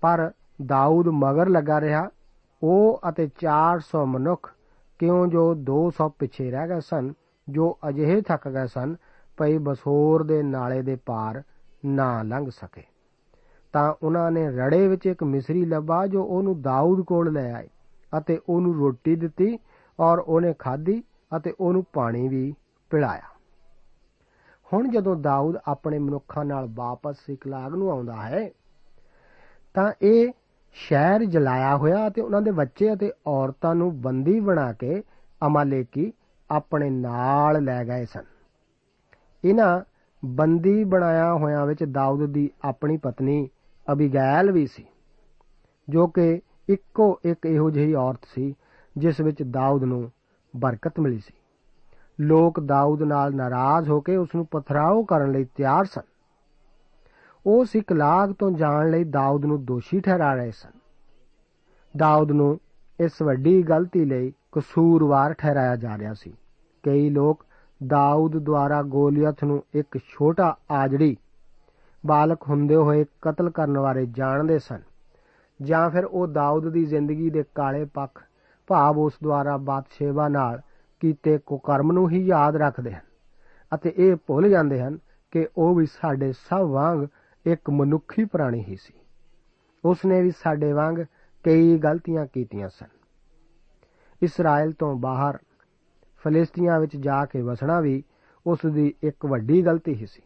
ਪਰ 0.00 0.30
ਦਾਊਦ 0.66 1.08
ਮਗਰ 1.08 1.48
ਲੱਗਾ 1.48 1.80
ਰਿਹਾ। 1.80 2.10
ਉਹ 2.62 3.00
ਅਤੇ 3.08 3.28
400 3.40 4.06
ਮਨੁੱਖ 4.06 4.54
ਕਿਉਂ 4.98 5.26
ਜੋ 5.26 5.54
200 5.54 6.08
ਪਿੱਛੇ 6.08 6.50
ਰਹਿ 6.50 6.68
ਗਏ 6.68 6.80
ਸਨ, 6.80 7.12
ਜੋ 7.50 7.78
ਅਜਿਹੇ 7.88 8.20
ਥੱਕ 8.20 8.48
ਗਏ 8.48 8.66
ਸਨ, 8.66 8.96
ਭਈ 9.36 9.58
ਬਸੋਰ 9.58 10.22
ਦੇ 10.22 10.42
ਨਾਲੇ 10.42 10.82
ਦੇ 10.82 10.96
ਪਾਰ 11.06 11.42
ਨਾ 11.86 12.22
ਲੰਘ 12.22 12.50
ਸਕੇ। 12.50 12.82
ਤਾਂ 13.72 13.94
ਉਹਨਾਂ 14.02 14.30
ਨੇ 14.30 14.50
ਰੜੇ 14.50 14.88
ਵਿੱਚ 14.88 15.06
ਇੱਕ 15.06 15.24
ਮਿਸਰੀ 15.24 15.64
ਲੱਭਾ 15.64 16.06
ਜੋ 16.06 16.24
ਉਹਨੂੰ 16.24 16.62
ਦਾਊਦ 16.62 17.00
ਕੋਲ 17.00 17.32
ਲੈ 17.32 17.52
ਆਏ 17.52 17.68
ਅਤੇ 18.18 18.40
ਉਹਨੂੰ 18.48 18.74
ਰੋਟੀ 18.74 19.16
ਦਿੱਤੀ 19.16 19.58
ਔਰ 20.00 20.18
ਉਹਨੇ 20.18 20.54
ਖਾਧੀ 20.58 21.04
ਅਤੇ 21.36 21.54
ਉਹਨੂੰ 21.60 21.84
ਪਾਣੀ 21.92 22.28
ਵੀ 22.28 22.54
ਪਿਲਾਇਆ। 22.90 23.33
ਹੁਣ 24.74 24.88
ਜਦੋਂ 24.88 25.14
ਦਾਊਦ 25.16 25.56
ਆਪਣੇ 25.68 25.98
ਮਨੁੱਖਾਂ 25.98 26.44
ਨਾਲ 26.44 26.68
ਵਾਪਸ 26.74 27.16
ਸਿਕਲਾਗ 27.26 27.74
ਨੂੰ 27.74 27.90
ਆਉਂਦਾ 27.90 28.22
ਹੈ, 28.22 28.48
ਤਾਂ 29.74 29.92
ਇਹ 30.02 30.32
ਸ਼ਹਿਰ 30.76 31.24
ਜਲਾਇਆ 31.24 31.76
ਹੋਇਆ 31.76 32.06
ਅਤੇ 32.08 32.20
ਉਹਨਾਂ 32.20 32.40
ਦੇ 32.42 32.50
ਬੱਚੇ 32.50 32.92
ਅਤੇ 32.92 33.12
ਔਰਤਾਂ 33.26 33.74
ਨੂੰ 33.74 34.00
ਬੰਦੀ 34.02 34.38
ਬਣਾ 34.40 34.72
ਕੇ 34.72 35.02
ਅਮਾਲੇਕੀ 35.42 36.12
ਆਪਣੇ 36.50 36.90
ਨਾਲ 36.90 37.62
ਲੈ 37.64 37.84
ਗਏ 37.84 38.04
ਸਨ। 38.04 38.24
ਇਹਨਾਂ 39.44 39.80
ਬੰਦੀ 40.22 40.82
ਬਣਾਇਆ 40.84 41.32
ਹੋਇਆਂ 41.34 41.66
ਵਿੱਚ 41.66 41.84
ਦਾਊਦ 41.84 42.24
ਦੀ 42.26 42.50
ਆਪਣੀ 42.64 42.96
ਪਤਨੀ 42.96 43.48
ਅਬੀਗੈਲ 43.86 44.50
ਵੀ 44.50 44.66
ਸੀ, 44.66 44.84
ਜੋ 45.88 46.06
ਕਿ 46.06 46.40
ਇੱਕੋ 46.68 47.18
ਇੱਕ 47.24 47.46
ਇਹੋ 47.46 47.70
ਜਿਹੀ 47.70 47.94
ਔਰਤ 47.94 48.24
ਸੀ, 48.24 48.54
ਜਿਸ 48.96 49.20
ਵਿੱਚ 49.20 49.42
ਦਾਊਦ 49.42 49.84
ਨੂੰ 49.84 50.10
ਬਰਕਤ 50.54 51.00
ਮਿਲੀ 51.00 51.18
ਸੀ। 51.18 51.34
ਲੋਕ 52.20 52.60
ਦਾਊਦ 52.60 53.02
ਨਾਲ 53.02 53.34
ਨਾਰਾਜ਼ 53.34 53.88
ਹੋ 53.88 54.00
ਕੇ 54.00 54.16
ਉਸ 54.16 54.28
ਨੂੰ 54.34 54.46
ਪਥਰਾਓ 54.46 55.02
ਕਰਨ 55.02 55.32
ਲਈ 55.32 55.44
ਤਿਆਰ 55.44 55.84
ਸਨ। 55.84 56.02
ਉਹ 57.46 57.64
ਸਿਕਲਾਗ 57.64 58.32
ਤੋਂ 58.32 58.50
ਜਾਣ 58.50 58.90
ਲਈ 58.90 59.04
ਦਾਊਦ 59.04 59.44
ਨੂੰ 59.44 59.64
ਦੋਸ਼ੀ 59.64 60.00
ਠਹਿਰਾ 60.00 60.34
ਰਹੇ 60.34 60.50
ਸਨ। 60.50 60.70
ਦਾਊਦ 61.96 62.30
ਨੂੰ 62.30 62.60
ਇਸ 63.00 63.22
ਵੱਡੀ 63.22 63.62
ਗਲਤੀ 63.62 64.04
ਲਈ 64.04 64.32
ਕਸੂਰਵਾਰ 64.52 65.32
ਠਹਿਰਾਇਆ 65.32 65.76
ਜਾ 65.76 65.98
ਰਿਹਾ 65.98 66.14
ਸੀ। 66.14 66.32
ਕਈ 66.82 67.10
ਲੋਕ 67.10 67.44
ਦਾਊਦ 67.86 68.36
ਦੁਆਰਾ 68.38 68.82
ਗੋਲੀਅਥ 68.82 69.44
ਨੂੰ 69.44 69.62
ਇੱਕ 69.74 69.98
ਛੋਟਾ 69.98 70.56
ਆਜੜੀ 70.70 71.16
ਬਾਲਕ 72.06 72.48
ਹੁੰਦੇ 72.48 72.76
ਹੋਏ 72.76 73.04
ਕਤਲ 73.22 73.50
ਕਰਨ 73.50 73.78
ਬਾਰੇ 73.78 74.06
ਜਾਣਦੇ 74.06 74.58
ਸਨ 74.58 74.80
ਜਾਂ 75.62 75.90
ਫਿਰ 75.90 76.04
ਉਹ 76.04 76.26
ਦਾਊਦ 76.26 76.68
ਦੀ 76.68 76.84
ਜ਼ਿੰਦਗੀ 76.84 77.30
ਦੇ 77.30 77.44
ਕਾਲੇ 77.54 77.84
ਪੱਖ 77.84 78.22
ਭਾਵ 78.66 78.98
ਉਸ 78.98 79.12
ਦੁਆਰਾ 79.22 79.56
ਬਾਤਸ਼ੇਬਾ 79.56 80.28
ਨਾਲ 80.28 80.60
ਕੀਤੇ 81.04 81.38
ਕੁਕਰਮ 81.38 81.92
ਨੂੰ 81.92 82.10
ਹੀ 82.10 82.26
ਯਾਦ 82.26 82.56
ਰੱਖਦੇ 82.56 82.92
ਹਨ 82.94 83.00
ਅਤੇ 83.74 83.94
ਇਹ 83.96 84.16
ਭੁੱਲ 84.26 84.48
ਜਾਂਦੇ 84.48 84.80
ਹਨ 84.80 84.98
ਕਿ 85.30 85.48
ਉਹ 85.56 85.74
ਵੀ 85.74 85.86
ਸਾਡੇ 85.86 86.32
ਸਭ 86.32 86.60
ਵਾਂਗ 86.60 87.06
ਇੱਕ 87.46 87.70
ਮਨੁੱਖੀ 87.70 88.24
ਪ੍ਰਾਣੀ 88.24 88.64
ਹੀ 88.64 88.76
ਸੀ। 88.76 88.94
ਉਸ 89.84 90.04
ਨੇ 90.04 90.22
ਵੀ 90.22 90.30
ਸਾਡੇ 90.30 90.72
ਵਾਂਗ 90.72 90.94
ਕਈ 91.44 91.78
ਗਲਤੀਆਂ 91.78 92.26
ਕੀਤੀਆਂ 92.26 92.68
ਸਨ। 92.68 92.86
ਇਸਰਾਇਲ 94.22 94.72
ਤੋਂ 94.72 94.96
ਬਾਹਰ, 94.96 95.38
ਫਲਸਤੀਆਂ 96.16 96.80
ਵਿੱਚ 96.80 96.96
ਜਾ 96.96 97.24
ਕੇ 97.24 97.42
ਵਸਣਾ 97.42 97.80
ਵੀ 97.80 98.02
ਉਸ 98.46 98.58
ਦੀ 98.66 98.94
ਇੱਕ 99.02 99.26
ਵੱਡੀ 99.26 99.62
ਗਲਤੀ 99.62 99.94
ਹੀ 99.94 100.06
ਸੀ। 100.06 100.22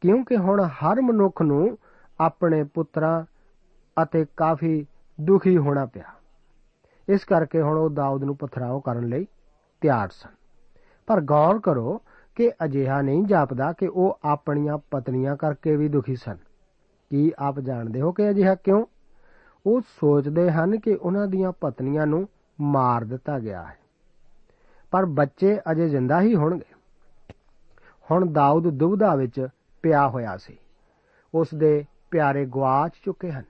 ਕਿਉਂਕਿ 0.00 0.36
ਹੁਣ 0.36 0.60
ਹਰ 0.60 1.00
ਮਨੁੱਖ 1.00 1.42
ਨੂੰ 1.42 1.78
ਆਪਣੇ 2.20 2.64
ਪੁੱਤਰਾਂ 2.64 3.24
ਅਤੇ 4.02 4.24
ਕਾਫੀ 4.36 4.86
ਦੁਖੀ 5.20 5.56
ਹੋਣਾ 5.56 5.86
ਪਿਆ। 5.86 6.04
ਇਸ 7.08 7.24
ਕਰਕੇ 7.24 7.60
ਹੁਣ 7.60 7.78
ਉਹ 7.78 7.90
ਦਾਊਦ 7.90 8.24
ਨੂੰ 8.24 8.36
ਪਥਰਾਓ 8.36 8.80
ਕਰਨ 8.80 9.06
ਲਈ 9.06 9.26
ਤਿਆਰ 9.82 10.08
ਸਨ। 10.08 10.30
ਪਰ 11.06 11.20
ਗੌਰ 11.20 11.58
ਕਰੋ 11.58 12.02
ਕਿ 12.34 12.50
ਅਜਿਹਾ 12.64 13.02
ਨਹੀਂ 13.02 13.24
ਜਾਪਦਾ 13.24 13.72
ਕਿ 13.72 13.86
ਉਹ 13.86 14.18
ਆਪਣੀਆਂ 14.24 14.78
ਪਤਨੀਆਂ 14.90 15.36
ਕਰਕੇ 15.36 15.76
ਵੀ 15.76 15.88
ਦੁਖੀ 15.88 16.16
ਸਨ। 16.16 16.36
ਕੀ 17.10 17.32
ਆਪ 17.38 17.60
ਜਾਣਦੇ 17.60 18.00
ਹੋ 18.00 18.12
ਕਿ 18.12 18.30
ਅਜਿਹਾ 18.30 18.54
ਕਿਉਂ? 18.54 18.86
ਉਹ 19.66 19.80
ਸੋਚਦੇ 19.80 20.50
ਹਨ 20.50 20.78
ਕਿ 20.78 20.94
ਉਹਨਾਂ 20.94 21.26
ਦੀਆਂ 21.26 21.52
ਪਤਨੀਆਂ 21.60 22.06
ਨੂੰ 22.06 22.28
ਮਾਰ 22.60 23.04
ਦਿੱਤਾ 23.04 23.38
ਗਿਆ 23.38 23.64
ਹੈ। 23.64 23.78
ਪਰ 24.90 25.06
ਬੱਚੇ 25.06 25.60
ਅਜੇ 25.72 25.88
ਜ਼ਿੰਦਾ 25.88 26.20
ਹੀ 26.20 26.34
ਹੋਣਗੇ। 26.34 26.74
ਹੁਣ 28.10 28.32
ਦਾਊਦ 28.32 28.68
ਦੁਬਦਾ 28.68 29.14
ਵਿੱਚ 29.14 29.48
ਪਿਆ 29.82 30.08
ਹੋਇਆ 30.08 30.36
ਸੀ। 30.36 30.58
ਉਸ 31.34 31.48
ਦੇ 31.54 31.84
ਪਿਆਰੇ 32.10 32.46
ਗਵਾਚ 32.46 32.92
ਚੁੱਕੇ 33.04 33.32
ਹਨ। 33.32 33.44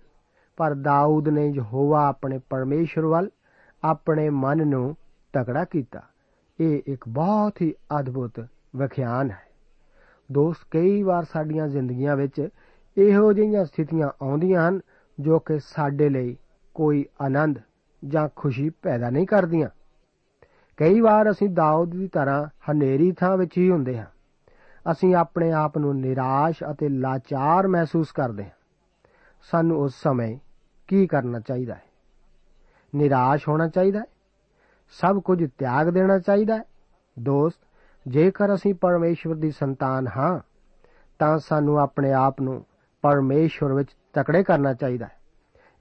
ਪਰ 0.56 0.74
ਦਾਊਦ 0.74 1.28
ਨੇ 1.28 1.48
ਯਹੋਵਾ 1.54 2.08
ਆਪਣੇ 2.08 2.40
ਪਰਮੇਸ਼ਰ 2.50 3.06
ਵੱਲ 3.06 3.30
ਆਪਣੇ 3.84 4.30
ਮਨ 4.30 4.68
ਨੂੰ 4.68 4.96
ਤਕੜਾ 5.32 5.64
ਕੀਤਾ। 5.64 6.02
ਇਹ 6.62 6.82
ਇੱਕ 6.86 7.08
ਬਹੁਤ 7.08 7.62
ਹੀ 7.62 7.74
ਅਦਭੁਤ 8.00 8.40
ਵਿਖਿਆਨ 8.76 9.30
ਹੈ। 9.30 9.46
ਦੋਸਤ, 10.32 10.60
ਕਈ 10.70 11.02
ਵਾਰ 11.02 11.24
ਸਾਡੀਆਂ 11.24 11.68
ਜ਼ਿੰਦਗੀਆਂ 11.68 12.16
ਵਿੱਚ 12.16 12.48
ਇਹੋ 12.98 13.32
ਜਿਹੀਆਂ 13.32 13.64
ਸਥਿਤੀਆਂ 13.64 14.10
ਆਉਂਦੀਆਂ 14.22 14.68
ਹਨ 14.68 14.80
ਜੋ 15.20 15.38
ਕਿ 15.38 15.58
ਸਾਡੇ 15.58 16.08
ਲਈ 16.08 16.36
ਕੋਈ 16.74 17.06
ਆਨੰਦ 17.20 17.58
ਜਾਂ 18.08 18.28
ਖੁਸ਼ੀ 18.36 18.70
ਪੈਦਾ 18.70 19.10
ਨਹੀਂ 19.10 19.26
ਕਰਦੀਆਂ। 19.26 19.68
ਕਈ 20.76 21.00
ਵਾਰ 21.00 21.30
ਅਸੀਂ 21.30 21.48
ਦਾਊਦ 21.48 21.90
ਦੀ 21.90 22.08
ਤਰ੍ਹਾਂ 22.08 22.46
ਹਨੇਰੀ 22.70 23.12
ਥਾਂ 23.12 23.36
ਵਿੱਚ 23.36 23.58
ਹੀ 23.58 23.70
ਹੁੰਦੇ 23.70 23.98
ਹਾਂ। 23.98 24.06
ਅਸੀਂ 24.92 25.14
ਆਪਣੇ 25.14 25.52
ਆਪ 25.52 25.78
ਨੂੰ 25.78 26.00
ਨਿਰਾਸ਼ 26.00 26.62
ਅਤੇ 26.70 26.88
ਲਾਚਾਰ 26.88 27.68
ਮਹਿਸੂਸ 27.68 28.12
ਕਰਦੇ 28.12 28.44
ਹਾਂ। 28.44 28.50
ਸਾਨੂੰ 29.50 29.80
ਉਸ 29.80 29.94
ਸਮੇਂ 30.02 30.38
ਕੀ 30.88 31.06
ਕਰਨਾ 31.06 31.40
ਚਾਹੀਦਾ 31.40 31.74
ਹੈ? 31.74 31.82
ਨਿਰਾਸ਼ 32.94 33.48
ਹੋਣਾ 33.48 33.68
ਚਾਹੀਦਾ 33.68 33.98
ਹੈ? 33.98 34.04
ਸਭ 35.00 35.18
ਕੁਝ 35.18 35.50
ਤਿਆਗ 35.58 35.88
ਦੇਣਾ 35.88 36.18
ਚਾਹੀਦਾ 36.18 36.56
ਹੈ। 36.56 36.64
ਦੋਸਤ, 37.18 37.56
ਜੇਕਰ 38.08 38.54
ਅਸੀਂ 38.54 38.74
ਪਰਮੇਸ਼ਵਰ 38.74 39.34
ਦੀ 39.34 39.50
ਸੰਤਾਨ 39.50 40.08
ਹਾਂ, 40.16 40.40
ਤਾਂ 41.18 41.38
ਸਾਨੂੰ 41.38 41.78
ਆਪਣੇ 41.78 42.12
ਆਪ 42.12 42.40
ਨੂੰ 42.40 42.64
ਪਰਮੇਸ਼ਵਰ 43.02 43.72
ਵਿੱਚ 43.72 43.88
ਤਕੜੇ 44.12 44.42
ਕਰਨਾ 44.42 44.74
ਚਾਹੀਦਾ 44.74 45.06
ਹੈ। 45.06 45.16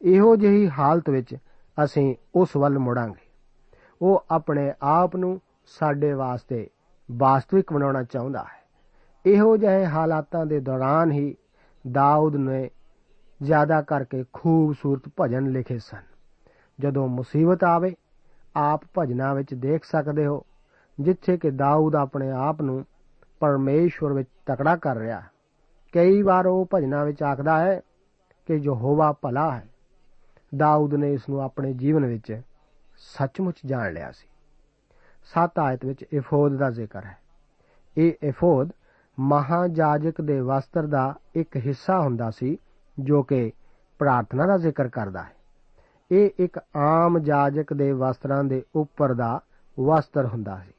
ਇਹੋ 0.02 0.36
ਜਿਹੀ 0.36 0.69
ਹਾਲਤ 0.69 1.10
ਵਿੱਚ 1.10 1.36
ਅਸੀਂ 1.84 2.15
ਉਸ 2.36 2.56
ਵੱਲ 2.58 2.80
ਮੁੜਾਂਗੇ। 2.80 3.32
ਉਹ 4.02 4.26
ਆਪਣੇ 4.32 4.74
ਆਪ 4.82 5.15
ਨੂੰ 5.15 5.41
ਸਾਡੇ 5.65 6.13
ਵਾਸਤੇ 6.13 6.69
ਵਾਸਤਵਿਕ 7.12 7.74
ਬਣਾਉਣਾ 7.74 8.04
ਚਾਹੁੰਦਾ 8.04 8.43
ਹੈ। 8.43 8.62
ਇਹੋ 9.26 9.58
ਜਿਹੇ 9.58 9.86
ਹਾਲਾਤਾਂ 9.86 10.45
ਦੇ 10.45 10.60
ਦੌਰਾਨ 10.60 11.12
ਹੀ 11.12 11.36
ਦਾਊਦ 11.91 12.36
ਨੇ 12.36 12.69
ਜ਼ਿਆਦਾ 13.43 13.82
ਕਰਕੇ 13.82 14.26
ਖੂਬਸੂਰਤ 14.34 15.02
ਭਜਨ 15.21 15.52
ਲਿਖੇ 15.52 15.80
ਸਨ। 15.80 16.02
ਜਦੋਂ 16.80 17.08
ਮੁਸੀਬਤ 17.08 17.63
ਆਵੇ 17.63 17.95
ਆਪ 18.55 18.81
ਭਜਨਾਂ 18.97 19.35
ਵਿੱਚ 19.35 19.53
ਦੇਖ 19.53 19.83
ਸਕਦੇ 19.83 20.25
ਹੋ, 20.25 20.45
ਜਿੱਥੇ 20.99 21.37
ਕਿ 21.37 21.51
ਦਾਊਦ 21.51 21.95
ਆਪਣੇ 21.95 22.31
ਆਪ 22.31 22.61
ਨੂੰ 22.61 22.85
ਪਰਮੇਸ਼ਵਰ 23.39 24.13
ਵਿੱਚ 24.13 24.29
ਤਕੜਾ 24.45 24.75
ਕਰ 24.75 24.95
ਰਿਹਾ 24.95 25.19
ਹੈ। 25.19 25.31
ਕਈ 25.91 26.21
ਵਾਰ 26.21 26.45
ਉਹ 26.45 26.67
ਭਜਨਾਂ 26.73 27.05
ਵਿੱਚ 27.05 27.23
ਆਖਦਾ 27.23 27.59
ਹੈ 27.59 27.81
ਕਿ 28.45 28.55
ਯਹੋਵਾ 28.55 29.11
ਭਲਾ 29.11 29.51
ਹੈ। 29.51 29.67
ਦਾਊਦ 30.57 30.93
ਨੇ 30.93 31.13
ਇਸ 31.13 31.29
ਨੂੰ 31.29 31.41
ਆਪਣੇ 31.41 31.73
ਜੀਵਨ 31.73 32.05
ਵਿੱਚ 32.05 32.41
ਸੱਚਮੁੱਚ 32.97 33.57
ਜਾਣ 33.65 33.93
ਲਿਆ 33.93 34.11
ਸੀ। 34.11 34.27
7 35.23 35.59
ਆਇਤ 35.59 35.85
ਵਿੱਚ 35.85 36.05
ਇਫੋਦ 36.13 36.57
ਦਾ 36.57 36.69
ਜ਼ਿਕਰ 36.69 37.05
ਹੈ। 37.05 37.17
ਇਹ 37.97 38.13
ਇਫੋਦ 38.23 38.69
ਮਹਾਜਾਜਕ 39.19 40.21
ਦੇ 40.21 40.39
ਵਸਤਰ 40.39 40.87
ਦਾ 40.87 41.15
ਇੱਕ 41.35 41.57
ਹਿੱਸਾ 41.57 41.99
ਹੁੰਦਾ 41.99 42.31
ਸੀ, 42.31 42.57
ਜੋ 42.99 43.23
ਕਿ 43.23 43.51
ਪ੍ਰਾਰਥਨਾ 43.99 44.45
ਦਾ 44.45 44.57
ਜ਼ਿਕਰ 44.57 44.87
ਕਰਦਾ 44.87 45.23
ਹੈ। 45.23 45.40
ਇਹ 46.12 46.30
ਇੱਕ 46.39 46.60
ਆਮ 46.76 47.19
ਜਾਜਕ 47.19 47.74
ਦੇ 47.74 47.91
ਵਸਤਰਾਂ 47.91 48.43
ਦੇ 48.43 48.63
ਉੱਪਰ 48.76 49.13
ਦਾ 49.13 49.39
ਵਸਤਰ 49.80 50.26
ਹੁੰਦਾ 50.26 50.62
ਸੀ। 50.65 50.74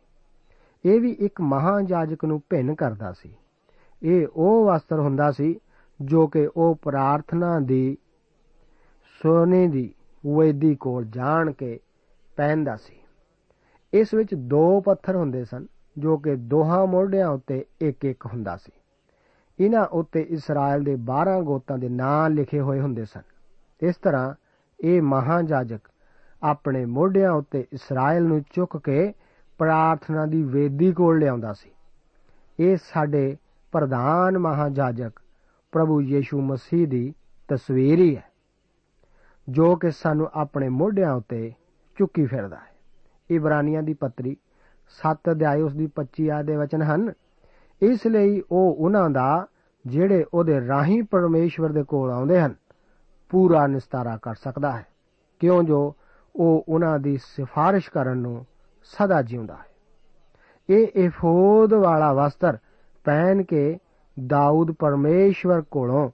ਇਹ 0.90 1.00
ਵੀ 1.00 1.12
ਇੱਕ 1.12 1.40
ਮਹਾਜਾਜਕ 1.40 2.24
ਨੂੰ 2.24 2.42
ਭਿੰਨ 2.50 2.74
ਕਰਦਾ 2.74 3.12
ਸੀ। 3.12 3.36
ਇਹ 4.02 4.26
ਉਹ 4.36 4.66
ਵਸਤਰ 4.66 4.98
ਹੁੰਦਾ 4.98 5.30
ਸੀ 5.30 5.60
ਜੋ 6.00 6.26
ਕਿ 6.26 6.48
ਉਹ 6.56 6.78
ਪ੍ਰਾਰਥਨਾ 6.82 7.60
ਦੀ 7.60 7.96
ਸੋਨੇ 9.22 9.68
ਦੀ, 9.68 9.94
ਵੇਦੀ 10.26 10.74
ਕੋਲ 10.74 11.04
ਜਾਣ 11.04 11.52
ਕੇ 11.52 11.80
ਪਹਿਨਦਾ 12.36 12.76
ਸੀ। 12.76 12.94
ਇਸ 13.92 14.14
ਵਿੱਚ 14.14 14.34
ਦੋ 14.34 14.80
ਪੱਥਰ 14.80 15.16
ਹੁੰਦੇ 15.16 15.44
ਸਨ, 15.44 15.66
ਜੋ 15.98 16.16
ਕਿ 16.16 16.36
ਦੋਹਾਂ 16.36 16.86
ਮੋਢਿਆਂ 16.86 17.28
ਉੱਤੇ 17.28 17.66
ਇੱਕ 17.80 18.04
ਇੱਕ 18.04 18.26
ਹੁੰਦਾ 18.26 18.56
ਸੀ। 18.56 18.72
ਇਹਨਾਂ 19.64 19.86
ਉੱਤੇ 19.86 20.20
ਇਸਰਾਇਲ 20.20 20.82
ਦੇ 20.82 20.96
12 20.96 21.40
ਗੋਤਾਂ 21.40 21.78
ਦੇ 21.78 21.88
ਨਾਂ 21.88 22.30
ਲਿਖੇ 22.30 22.60
ਹੋਏ 22.60 22.80
ਹੁੰਦੇ 22.80 23.04
ਸਨ। 23.04 23.22
ਇਸ 23.82 23.96
ਤਰ੍ਹਾਂ 23.96 24.34
ਇਹ 24.82 25.02
ਮਹਾਜਾਜਕ 25.02 25.80
ਆਪਣੇ 26.42 26.84
ਮੋਢਿਆਂ 26.84 27.32
ਉੱਤੇ 27.32 27.64
ਇਸਰਾਇਲ 27.72 28.22
ਨੂੰ 28.22 28.42
ਚੁੱਕ 28.54 28.76
ਕੇ 28.76 29.12
ਪ੍ਰਾਰਥਨਾ 29.58 30.26
ਦੀ 30.26 30.42
ਵੇਦੀ 30.42 30.92
ਕੋਲ 30.92 31.18
ਲਿਆਉਂਦਾ 31.18 31.52
ਸੀ। 31.52 31.70
ਇਹ 32.60 32.76
ਸਾਡੇ 32.84 33.36
ਪ੍ਰਧਾਨ 33.72 34.38
ਮਹਾਜਾਜਕ 34.38 35.12
ਪ੍ਰਭੂ 35.72 36.00
ਯੀਸ਼ੂ 36.00 36.40
ਮਸੀਹ 36.40 36.88
ਦੀ 36.88 37.14
ਤਸਵੀਰ 37.48 37.98
ਹੀ 37.98 38.16
ਹੈ, 38.16 38.24
ਜੋ 39.48 39.76
ਕਿ 39.76 39.90
ਸਾਨੂੰ 39.90 40.28
ਆਪਣੇ 40.34 40.68
ਮੋਢਿਆਂ 40.68 41.12
ਉੱਤੇ 41.12 41.52
ਚੁੱਕੀ 41.98 42.26
ਫਿਰਦਾ 42.26 42.56
ਹੈ। 42.56 42.72
ਇਬਰਾਨੀਆਂ 43.30 43.82
ਦੀ 43.82 43.94
ਪੱਤਰੀ 43.94 44.36
7 45.02 45.30
ਅਧਿਆਇ 45.30 45.60
ਉਸ 45.60 45.74
ਦੀ 45.74 45.88
25 45.96 46.30
ਆਇਤ 46.30 46.46
ਦੇ 46.46 46.56
ਵਚਨ 46.56 46.82
ਹਨ, 46.82 47.12
ਇਸ 47.82 48.06
ਲਈ 48.06 48.42
ਉਹ 48.50 48.76
ਉਹਨਾਂ 48.78 49.10
ਦਾ, 49.10 49.46
ਜਿਹੜੇ 49.86 50.24
ਉਹਦੇ 50.34 50.66
ਰਾਹੀਂ 50.66 51.02
ਪਰਮੇਸ਼ਵਰ 51.02 51.72
ਦੇ 51.72 51.82
ਕੋਲ 51.82 52.10
ਆਉਂਦੇ 52.10 52.40
ਹਨ 52.40 52.54
ਪੂਰਾ 53.32 53.66
ਨਿਸਤਾਰਾ 53.66 54.16
ਕਰ 54.22 54.34
ਸਕਦਾ 54.34 54.72
ਹੈ। 54.72 54.86
ਕਿਉਂ 55.40 55.62
ਜੋ 55.62 55.94
ਉਹ 56.36 56.64
ਉਹਨਾਂ 56.68 56.98
ਦੀ 56.98 57.16
ਸਿਫਾਰਿਸ਼ 57.16 57.90
ਕਰਨ 57.90 58.18
ਨੂੰ 58.18 58.46
ਸਦਾ 58.82 59.22
ਜਿਉਂਦਾ 59.22 59.54
ਹੈ। 59.54 59.70
ਇਹ 60.68 60.86
ਇਫੋਦ 60.94 61.74
ਵਾਲਾ 61.74 62.12
ਵਸਤਰ 62.12 62.58
ਪਹਿਨ 63.04 63.42
ਕੇ 63.42 63.78
ਦਾਊਦ 64.26 64.70
ਪਰਮੇਸ਼ਵਰ 64.70 65.60
ਕੋਲੋਂ 65.60 66.10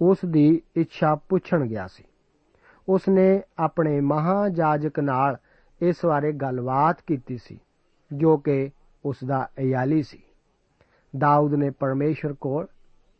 ਉਸ 0.00 0.18
ਦੀ 0.26 0.62
ਇੱਛਾ 0.76 1.14
ਪੁੱਛਣ 1.14 1.66
ਗਿਆ 1.66 1.86
ਸੀ। 1.86 2.04
ਉਸ 2.88 3.08
ਨੇ 3.08 3.42
ਆਪਣੇ 3.58 4.00
ਮਹਾਜਾਜਕ 4.00 5.00
ਨਾਲ 5.00 5.36
ਇਸ 5.82 6.04
ਬਾਰੇ 6.06 6.32
ਗੱਲਬਾਤ 6.32 6.96
ਕੀਤੀ 7.06 7.38
ਸੀ, 7.38 7.58
ਜੋ 8.12 8.36
ਕਿ 8.36 8.70
ਉਸ 9.04 9.16
ਦਾ 9.26 9.48
ਇਯਾਲੀ 9.58 10.02
ਸੀ। 10.02 10.22
ਦਾਊਦ 11.18 11.54
ਨੇ 11.54 11.70
ਪਰਮੇਸ਼ਰ 11.70 12.32
ਕੋਲ 12.32 12.66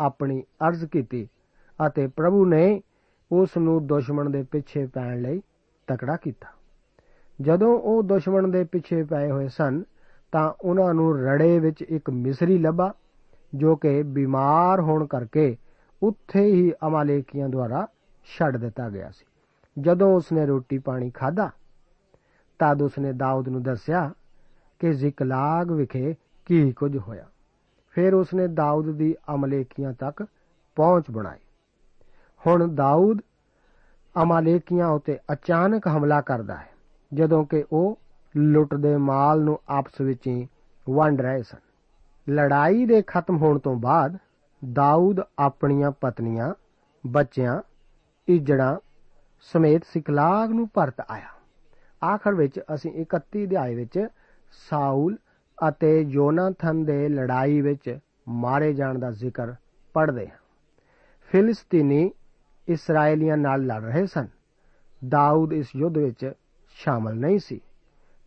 ਆਪਣੀ 0.01 0.43
ਅਰਜ਼ 0.69 0.85
ਕੀਤੀ 0.85 1.29
ਅਤੇ 1.87 2.07
ਪ੍ਰਭੂ 2.07 2.45
ਨੇ 2.45 2.83
ਉਸ 3.33 3.57
ਨੂੰ 3.57 3.87
ਦੁਸ਼ਮਣ 3.87 4.31
ਦੇ 4.31 4.43
ਪਿੱਛੇ 4.43 4.87
ਪੈਣ 4.87 5.23
ਲਈ 5.23 5.43
ਤਕੜਾ 5.87 6.17
ਕੀਤਾ। 6.17 6.49
ਜਦੋਂ 7.41 7.81
ਉਹ 7.81 8.03
ਦੁਸ਼ਮਣ 8.03 8.49
ਦੇ 8.49 8.65
ਪਿੱਛੇ 8.65 9.03
ਪਏ 9.03 9.31
ਹੋਏ 9.31 9.49
ਸਨ, 9.49 9.83
ਤਾਂ 10.33 10.53
ਉਹਨਾਂ 10.61 10.95
ਨੂੰ 10.95 11.19
ਰੜੇ 11.19 11.59
ਵਿੱਚ 11.59 11.83
ਇੱਕ 11.83 12.11
ਮਿਸਰੀ 12.11 12.59
ਲੱਭਾ, 12.59 12.95
ਜੋ 13.55 13.77
ਕਿ 13.77 14.03
ਬਿਮਾਰ 14.03 14.81
ਹੋਣ 14.81 15.07
ਕਰਕੇ 15.07 15.57
ਉੱਥੇ 16.03 16.45
ਹੀ 16.45 16.73
ਅਮਾਲੇਕੀਆਂ 16.87 17.49
ਦੁਆਰਾ 17.49 17.89
ਛੱਡ 18.25 18.57
ਦਿੱਤਾ 18.57 18.91
ਗਿਆ 18.91 19.11
ਸੀ। 19.11 19.27
ਜਦੋਂ 19.83 20.17
ਉਸਨੇ 20.17 20.47
ਰੋਟੀ 20.47 20.79
ਪਾਣੀ 20.79 21.11
ਖਾਧਾ, 21.11 21.51
ਤਦ 22.59 22.83
ਉਸਨੇ 22.83 23.13
ਦਾਊਦ 23.13 23.49
ਨੂੰ 23.49 23.63
ਦੱਸਿਆ 23.63 24.13
ਕਿ 24.79 24.93
ਜ਼ਿਕਲਾਗ 24.93 25.71
ਵਿਖੇ 25.71 26.15
ਕੀ 26.47 26.73
ਕੁਝ 26.73 26.97
ਹੋਇਆ। 26.97 27.25
ਫਿਰ 27.91 28.15
ਉਸਨੇ 28.15 28.47
ਦਾਊਦ 28.47 28.91
ਦੀ 28.91 29.17
ਅਮਲੇਕੀਆਂ 29.35 29.93
ਤੱਕ 29.93 30.27
ਪਹੁੰਚ 30.77 31.05
ਬਣਾਈ। 31.11 31.39
ਹੁਣ 32.47 32.75
ਦਾਊਦ 32.75 33.21
ਅਮਾਲੇਕੀਆਂ 34.23 34.89
ਉਤੇ 34.89 35.19
ਅਚਾਨਕ 35.33 35.89
ਹਮਲਾ 35.89 36.21
ਕਰਦਾ 36.21 36.57
ਹੈ, 36.57 36.69
ਜਦੋਂ 37.15 37.45
ਕਿ 37.45 37.65
ਉਹ 37.73 37.99
ਲੁੱਟਦੇ 38.37 38.97
ਮਾਲ 38.97 39.41
ਨੂੰ 39.41 39.61
ਆਪਸ 39.69 40.01
ਵਿੱਚ 40.01 40.27
ਹੀ 40.27 40.49
ਵੰਡ 40.91 41.21
ਰਹੇ 41.21 41.43
ਸਨ। 41.43 41.59
ਲੜਾਈ 42.29 42.87
ਦੇ 42.87 43.03
ਖਤਮ 43.07 43.37
ਹੋਣ 43.37 43.59
ਤੋਂ 43.59 43.77
ਬਾਅਦ 43.77 44.19
ਦਾਊਦ 44.73 45.21
ਆਪਣੀਆਂ 45.39 45.91
ਪਤਨੀਆਂ, 45.91 46.55
ਬੱਚਿਆਂ, 47.07 47.63
ਇਜੜਾਂ 48.29 48.77
ਸਮੇਤ 49.41 49.83
ਸਿਕਲਾਗ 49.85 50.51
ਨੂੰ 50.51 50.69
ਪਰਤ 50.69 51.01
ਆਇਆ। 51.11 51.29
ਆਖਰ 52.07 52.35
ਵਿੱਚ 52.35 52.61
ਅਸੀਂ 52.75 52.91
31 52.93 53.45
ਅਧਿਆਏ 53.45 53.75
ਵਿੱਚ 53.75 54.07
ਸਾਊਲ 54.71 55.17
ਅਤੇ 55.69 56.01
ਯੋਨਾਥਨ 56.01 56.85
ਦੇ 56.85 57.09
ਲੜਾਈ 57.09 57.61
ਵਿੱਚ 57.61 57.99
ਮਾਰੇ 58.29 58.73
ਜਾਣ 58.73 58.99
ਦਾ 58.99 59.11
ਜ਼ਿਕਰ 59.11 59.55
ਪੜ੍ਹਦੇ 59.95 60.29
ਹਾਂ। 60.29 60.37
ਫਿਲਿਸਤੀਨੀ 61.27 62.11
ਇਸرائیਲੀਆਂ 62.69 63.37
ਨਾਲ 63.37 63.63
ਲੜ 63.63 63.83
ਰਹੇ 63.83 64.07
ਸਨ। 64.07 64.27
ਦਾਊਦ 65.03 65.53
ਇਸ 65.53 65.67
ਯੁੱਧ 65.77 65.99
ਵਿੱਚ 65.99 66.33
ਸ਼ਾਮਲ 66.77 67.15
ਨਹੀਂ 67.15 67.39
ਸੀ। 67.39 67.61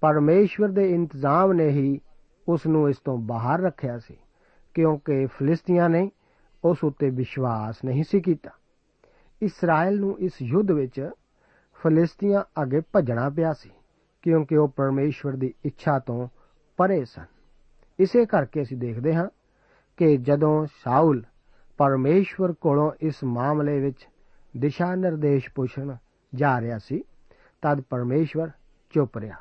ਪਰਮੇਸ਼ਵਰ 0.02 0.70
ਦੇ 0.70 0.90
ਇੰਤਜ਼ਾਮ 0.90 1.54
ਨੇ 1.54 1.68
ਹੀ 1.70 2.00
ਉਸ 2.48 2.66
ਨੂੰ 2.68 2.90
ਇਸ 2.90 2.98
ਤੋਂ 2.98 3.18
ਬਾਹਰ 3.18 3.62
ਰੱਖਿਆ 3.62 3.98
ਸੀ, 3.98 4.18
ਕਿਉਂਕਿ 4.74 5.26
ਫਿਲਿਸਤੀਆਂ 5.26 5.90
ਨੇ 5.90 6.10
ਉਸ 6.64 6.84
ਉੱਤੇ 6.84 7.10
ਵਿਸ਼ਵਾਸ 7.10 7.84
ਨਹੀਂ 7.86 8.04
ਸੀ 8.04 8.22
ਕੀਤਾ। 8.22 8.50
ਇਸਰਾਇਲ 9.42 10.00
ਨੂੰ 10.00 10.20
ਇਸ 10.20 10.42
ਯੁੱਧ 10.42 10.72
ਵਿੱਚ 10.72 11.10
ਫਿਲਿਸਤੀਆਂ 11.80 12.44
ਅੱਗੇ 12.62 12.82
ਭੱਜਣਾ 12.94 13.30
ਪਿਆ 13.30 13.54
ਸੀ, 13.54 13.70
ਕਿਉਂਕਿ 14.22 14.58
ਉਹ 14.58 14.68
ਪਰਮੇਸ਼ਵਰ 14.68 15.34
ਦੀ 15.34 15.54
ਇੱਛਾ 15.66 16.00
ਤੋਂ 16.00 16.28
ਪਰੇ 16.78 17.04
ਸਨ। 17.06 17.26
ਇਸੇ 18.00 18.26
ਕਰਕੇ 18.26 18.62
ਅਸੀਂ 18.62 18.78
ਦੇਖਦੇ 18.78 19.16
ਹਾਂ 19.16 19.28
ਕਿ 19.98 20.18
ਜਦੋਂ 20.18 20.66
ਸ਼ਾਉਲ 20.66 21.24
ਪਰਮੇਸ਼ਵਰ 21.78 22.54
ਕੋਲੋਂ 22.54 22.92
ਇਸ 23.02 23.24
ਮਾਮਲੇ 23.24 23.80
ਵਿੱਚ 23.80 24.08
ਦਿਸ਼ਾ 24.58 24.96
ਨਿਰਦੇਸ਼ 24.96 25.50
ਪੁੱਛਣ 25.56 25.96
ਜਾ 26.34 26.60
ਰਿਹਾ 26.62 26.78
ਸੀ, 26.78 27.04
ਤਦ 27.62 27.82
ਪਰਮੇਸ਼ਵਰ 27.82 28.50
ਚੁੱਪ 28.94 29.18
ਰਿਹਾ। 29.18 29.36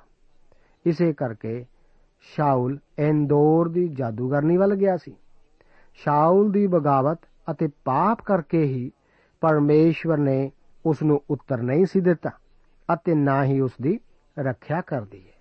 ਇਸੇ 0.86 1.12
ਕਰਕੇ 1.12 1.64
ਸ਼ਾਉਲ 2.20 2.78
ਐਂਦੋਰ 2.98 3.68
ਦੀ 3.68 3.88
ਜਾਦੂਗਰਨੀ 3.88 4.56
ਵੱਲ 4.56 4.74
ਗਿਆ 4.74 4.96
ਸੀ। 4.96 5.14
ਸ਼ਾਉਲ 5.94 6.50
ਦੀ 6.52 6.66
ਬਗਾਵਤ 6.66 7.18
ਅਤੇ 7.50 7.68
ਪਾਪ 7.84 8.22
ਕਰਕੇ 8.22 8.62
ਹੀ 8.64 8.90
ਪਰਮੇਸ਼ਵਰ 9.42 10.18
ਨੇ 10.18 10.50
ਉਸ 10.86 11.02
ਨੂੰ 11.02 11.20
ਉੱਤਰ 11.30 11.62
ਨਹੀਂ 11.62 11.86
ਸੀ 11.86 12.00
ਦਿੱਤਾ 12.00 12.30
ਅਤੇ 12.88 13.14
ਨਾ 13.14 13.44
ਹੀ 13.44 13.60
ਉਸ 13.60 13.72
ਦੀ 13.82 13.98
ਰੱਖਿਆ 14.38 14.80
ਕਰਦੀ 14.80 15.22
ਹੈ 15.28 15.38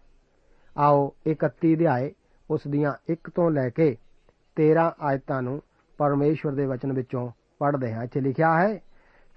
ਆਓ 0.77 1.13
31 1.27 1.73
ਅਧਿਆਏ 1.73 2.11
ਉਸ 2.49 2.61
ਦੀਆਂ 2.67 2.93
1 3.11 3.29
ਤੋਂ 3.35 3.51
ਲੈ 3.51 3.69
ਕੇ 3.69 3.97
13 4.57 4.91
ਆਇਤਾਂ 4.99 5.41
ਨੂੰ 5.41 5.61
ਪਰਮੇਸ਼ਵਰ 5.97 6.51
ਦੇ 6.51 6.65
ਵਚਨ 6.65 6.93
ਵਿੱਚੋਂ 6.93 7.31
ਪੜ੍ਹਦੇ 7.59 7.93
ਹਾਂ। 7.93 8.03
ਇੱਥੇ 8.03 8.21
ਲਿਖਿਆ 8.21 8.53
ਹੈ 8.59 8.79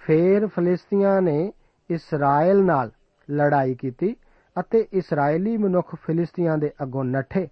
ਫੇਰ 0.02 0.46
ਫਲਿਸਤੀਆਂ 0.46 1.20
ਨੇ 1.22 1.52
ਇਸਰਾਇਲ 1.90 2.64
ਨਾਲ 2.64 2.90
ਲੜਾਈ 3.30 3.74
ਕੀਤੀ 3.74 4.14
ਅਤੇ 4.60 4.86
ਇਸرائیਲੀ 4.92 5.56
ਮਨੁੱਖ 5.56 5.94
ਫਿਲਿਸਤੀਆਂ 5.94 6.58
ਦੇ 6.58 6.70
ਅੱਗੋਂ 6.82 7.04
ਨੱਠੇ 7.04 7.48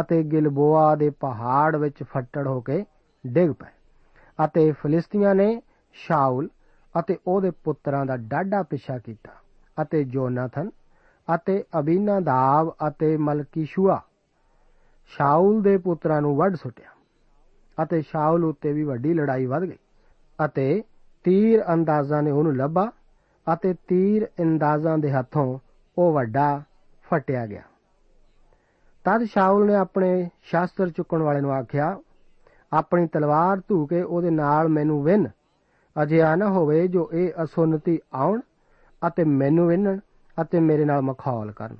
ਅਤੇ 0.00 0.22
ਗਿਲਬੋਆ 0.22 0.94
ਦੇ 0.94 1.10
ਪਹਾੜ 1.10 1.76
ਵਿੱਚ 1.76 2.02
ਫੱਟੜ 2.02 2.46
ਹੋ 2.46 2.60
ਕੇ 2.60 2.84
ਡਿੱਗ 3.24 3.52
ਪਏ 3.52 4.44
ਅਤੇ 4.44 4.72
ਫਿਲਿਸਤੀਆਂ 4.72 5.34
ਨੇ 5.34 5.62
ਸ਼ਾਉਲ 5.96 6.48
ਅਤੇ 6.98 7.18
ਉਹਦੇ 7.26 7.50
ਪੁੱਤਰਾਂ 7.64 8.04
ਦਾ 8.06 8.16
ਡਾਢਾ 8.16 8.62
ਪਿੱਛਾ 8.62 8.98
ਕੀਤਾ 8.98 9.32
ਅਤੇ 9.82 10.04
ਜੋਨਾਥਨ 10.04 10.70
ਅਤੇ 11.34 11.64
ਅਬੀਨਾਦਾਬ 11.78 12.74
ਅਤੇ 12.88 13.16
ਮਲਕੀਸ਼ੂਆ 13.16 14.00
ਸ਼ਾਉਲ 15.10 15.62
ਦੇ 15.62 15.76
ਪੁੱਤਰਾਂ 15.78 16.20
ਨੂੰ 16.22 16.36
ਵੱਢ 16.36 16.54
ਸੁੱਟਿਆ 16.54 16.90
ਅਤੇ 17.82 18.00
ਸ਼ਾਉਲ 18.02 18.44
ਉੱਤੇ 18.44 18.72
ਵੀ 18.72 18.84
ਵੱਡੀ 18.84 19.14
ਲੜਾਈ 19.14 19.46
ਵੱਧ 19.46 19.64
ਗਈ 19.64 19.76
ਅਤੇ 20.44 20.82
ਤੀਰ 21.28 21.64
ਅੰਦਾਜ਼ਾਂ 21.72 22.22
ਨੇ 22.22 22.30
ਉਹਨੂੰ 22.30 22.56
ਲੱਭਾ 22.56 22.92
ਅਤੇ 23.52 23.74
ਤੀਰ 23.88 24.26
ਅੰਦਾਜ਼ਾਂ 24.26 24.98
ਦੇ 24.98 25.12
ਹੱਥੋਂ 25.12 25.58
ਉਹ 25.98 26.12
ਵੱਡਾ 26.12 26.62
ਫਟਿਆ 27.10 27.46
ਗਿਆ। 27.46 27.62
ਤਦ 29.04 29.24
ਸ਼ਾਉਲ 29.24 29.66
ਨੇ 29.66 29.74
ਆਪਣੇ 29.74 30.30
ਸ਼ਾਸਤਰ 30.42 30.90
ਚੁੱਕਣ 30.90 31.22
ਵਾਲੇ 31.22 31.40
ਨੂੰ 31.40 31.52
ਆਖਿਆ, 31.52 31.98
ਆਪਣੀ 32.72 33.06
ਤਲਵਾਰ 33.06 33.60
ਧੂ 33.68 33.86
ਕੇ 33.86 34.02
ਉਹਦੇ 34.02 34.30
ਨਾਲ 34.30 34.68
ਮੈਨੂੰ 34.68 35.04
ਵਿੰਨ। 35.04 35.28
ਅਜਿਹਾ 36.02 36.36
ਨਾ 36.36 36.48
ਹੋਵੇ 36.48 36.88
ਜੋ 36.88 37.10
ਇਹ 37.12 37.32
ਅਸੁੰਨਤੀ 37.44 37.98
ਆਉਣ 38.14 38.40
ਅਤੇ 39.06 39.24
ਮੈਨੂੰ 39.24 39.68
ਵਿੰਨਣ 39.68 39.98
ਅਤੇ 40.42 40.60
ਮੇਰੇ 40.60 40.84
ਨਾਲ 40.84 41.02
ਮਖੌਲ 41.02 41.52
ਕਰਨ। 41.52 41.76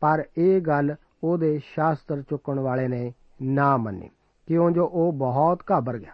ਪਰ 0.00 0.24
ਇਹ 0.38 0.60
ਗੱਲ 0.60 0.94
ਉਹਦੇ 1.24 1.60
ਸ਼ਾਸਤਰ 1.64 2.22
ਚੁੱਕਣ 2.22 2.58
ਵਾਲੇ 2.58 2.88
ਨੇ 2.88 3.12
ਨਾ 3.42 3.76
ਮੰਨੀ। 3.76 4.10
ਕਿਉਂ? 4.46 4.70
ਜੋ 4.70 4.90
ਉਹ 4.92 5.12
ਬਹੁਤ 5.12 5.62
ਘਾਬਰ 5.70 5.98
ਗਿਆ। 5.98 6.12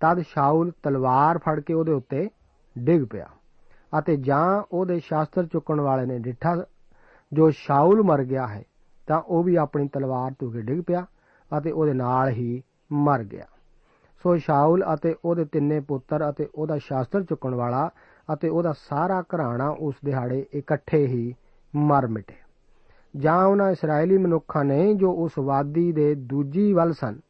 ਤਦ 0.00 0.20
ਸ਼ਾਉਲ 0.20 0.72
ਤਲਵਾਰ 0.82 1.38
ਫੜ 1.38 1.60
ਕੇ 1.60 1.74
ਉਹਦੇ 1.74 1.92
ਉੱਤੇ 1.92 2.28
ਡਿੱਗ 2.78 3.04
ਪਿਆ 3.10 3.26
ਅਤੇ 3.98 4.16
ਜਾਂ 4.16 4.62
ਉਹਦੇ 4.72 4.98
ਸ਼ਾਸਤਰ 4.98 5.46
ਚੁੱਕਣ 5.46 5.80
ਵਾਲੇ 5.80 6.06
ਨੇ 6.06 6.18
ਡਿੱਠਾ 6.18 6.64
ਜੋ 7.32 7.50
ਸ਼ਾਉਲ 7.50 8.02
ਮਰ 8.02 8.24
ਗਿਆ 8.24 8.46
ਹੈ, 8.46 8.62
ਤਾਂ 9.06 9.20
ਉਹ 9.20 9.44
ਵੀ 9.44 9.56
ਆਪਣੀ 9.56 9.88
ਤਲਵਾਰ 9.88 10.32
ਧੂ 10.38 10.50
ਕੇ 10.50 10.60
ਡਿੱਗ 10.60 10.82
ਪਿਆ 10.86 11.06
ਅਤੇ 11.58 11.70
ਉਹਦੇ 11.70 11.92
ਨਾਲ 11.92 12.28
ਹੀ 12.28 12.62
ਮਰ 12.92 13.24
ਗਿਆ। 13.24 13.46
ਸੋ 14.22 14.36
ਸ਼ਾਉਲ 14.36 14.84
ਅਤੇ 14.94 15.14
ਉਹਦੇ 15.24 15.44
ਤਿੰਨੇ 15.44 15.80
ਪੁੱਤਰ 15.80 16.30
ਅਤੇ 16.30 16.48
ਉਹਦਾ 16.54 16.78
ਸ਼ਾਸਤਰ 16.78 17.22
ਚੁੱਕਣ 17.22 17.54
ਵਾਲਾ 17.54 17.90
ਅਤੇ 18.32 18.48
ਉਹਦਾ 18.48 18.72
ਸਾਰਾ 18.72 19.20
ਘਰਾਣਾ 19.20 19.68
ਉਸ 19.68 19.94
ਦਿਹਾੜੇ 20.04 20.46
ਇਕੱਠੇ 20.54 21.06
ਹੀ 21.06 21.34
ਮਰ 21.76 22.06
ਮਿਟੇ। 22.06 22.34
ਜਾਂ 23.16 23.44
ਉਹਨਾਂ 23.46 23.70
ਇਸرائیਲੀ 23.70 24.18
ਮਨੁੱਖਾਂ 24.18 24.64
ਨੇ 24.64 24.94
ਜੋ 24.94 25.12
ਉਸ 25.12 25.32
ਵਾਦੀ 25.38 25.92
ਦੇ 25.92 26.14
ਦੂਜੀ 26.14 26.72
ਵੱਲ 26.72 26.92
ਸਨ 26.92 27.20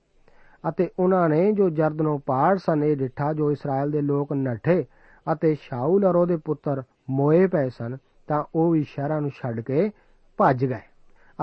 ਅਤੇ 0.68 0.90
ਉਹਨਾਂ 0.98 1.28
ਨੇ 1.28 1.52
ਜੋ 1.52 1.68
ਜਰਦਨੋਂ 1.70 2.18
ਪਾੜ 2.18 2.56
ਸਨ, 2.58 2.84
ਇਹ 2.84 2.96
ਡਿੱਠਾ 2.96 3.32
ਜੋ 3.32 3.50
ਇਸਰਾਇਲ 3.50 3.90
ਦੇ 3.90 4.00
ਲੋਕ 4.00 4.32
ਨੱਠੇ 4.32 4.84
ਅਤੇ 5.32 5.54
ਸ਼ਾਉਲ 5.54 6.04
ਔਰ 6.04 6.16
ਉਹਦੇ 6.16 6.36
ਪੁੱਤਰ 6.36 6.82
ਮੋਏ 7.10 7.46
ਪਏ 7.46 7.68
ਸਨ, 7.68 7.96
ਤਾਂ 8.28 8.44
ਉਹ 8.54 8.70
ਵੀ 8.70 8.82
ਸ਼ਹਿਰਾਂ 8.82 9.20
ਨੂੰ 9.20 9.30
ਛੱਡ 9.30 9.60
ਕੇ 9.60 9.90
ਭੱਜ 10.38 10.64
ਗਏ 10.64 10.80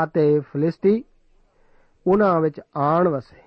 ਅਤੇ 0.03 0.39
ਫਲਿਸਤੀ 0.39 1.03
ਉਹਨਾਂ 2.07 2.41
ਵਿੱਚ 2.41 2.61
ਆਣ 2.77 3.07
ਵਸੇ। 3.07 3.41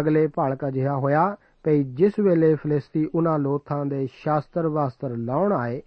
ਅਗਲੇ 0.00 0.26
ਭਲਕ 0.26 0.68
ਅਜਿਹਾ 0.68 0.96
ਹੋਇਆ 0.96 1.36
ਕਿ 1.64 1.84
ਜਿਸ 1.84 2.18
ਵੇਲੇ 2.20 2.54
ਫਲਿਸਤੀ 2.54 3.08
ਉਹਨਾਂ 3.14 3.38
ਲੋਥਾਂ 3.38 3.86
ਦੇ 3.86 4.06
ਸ਼ਾਸਤਰ 4.12 4.68
ਵਸਤਰ 4.68 5.16
ਲਾਉਣ 5.16 5.52
ਆਏ, 5.52 5.82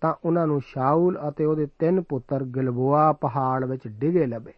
ਤਾਂ 0.00 0.14
ਉਹਨਾਂ 0.24 0.46
ਨੂੰ 0.46 0.60
ਸ਼ਾਉਲ 0.60 1.18
ਅਤੇ 1.28 1.44
ਉਹਦੇ 1.44 1.66
ਤਿੰਨ 1.78 2.00
ਪੁੱਤਰ 2.00 2.44
ਗਿਲਬੋਆ 2.44 3.12
ਪਹਾੜ 3.12 3.64
ਵਿੱਚ 3.64 3.88
ਡਿਗੇ 3.88 4.26
ਲੱਭੇ। 4.26 4.52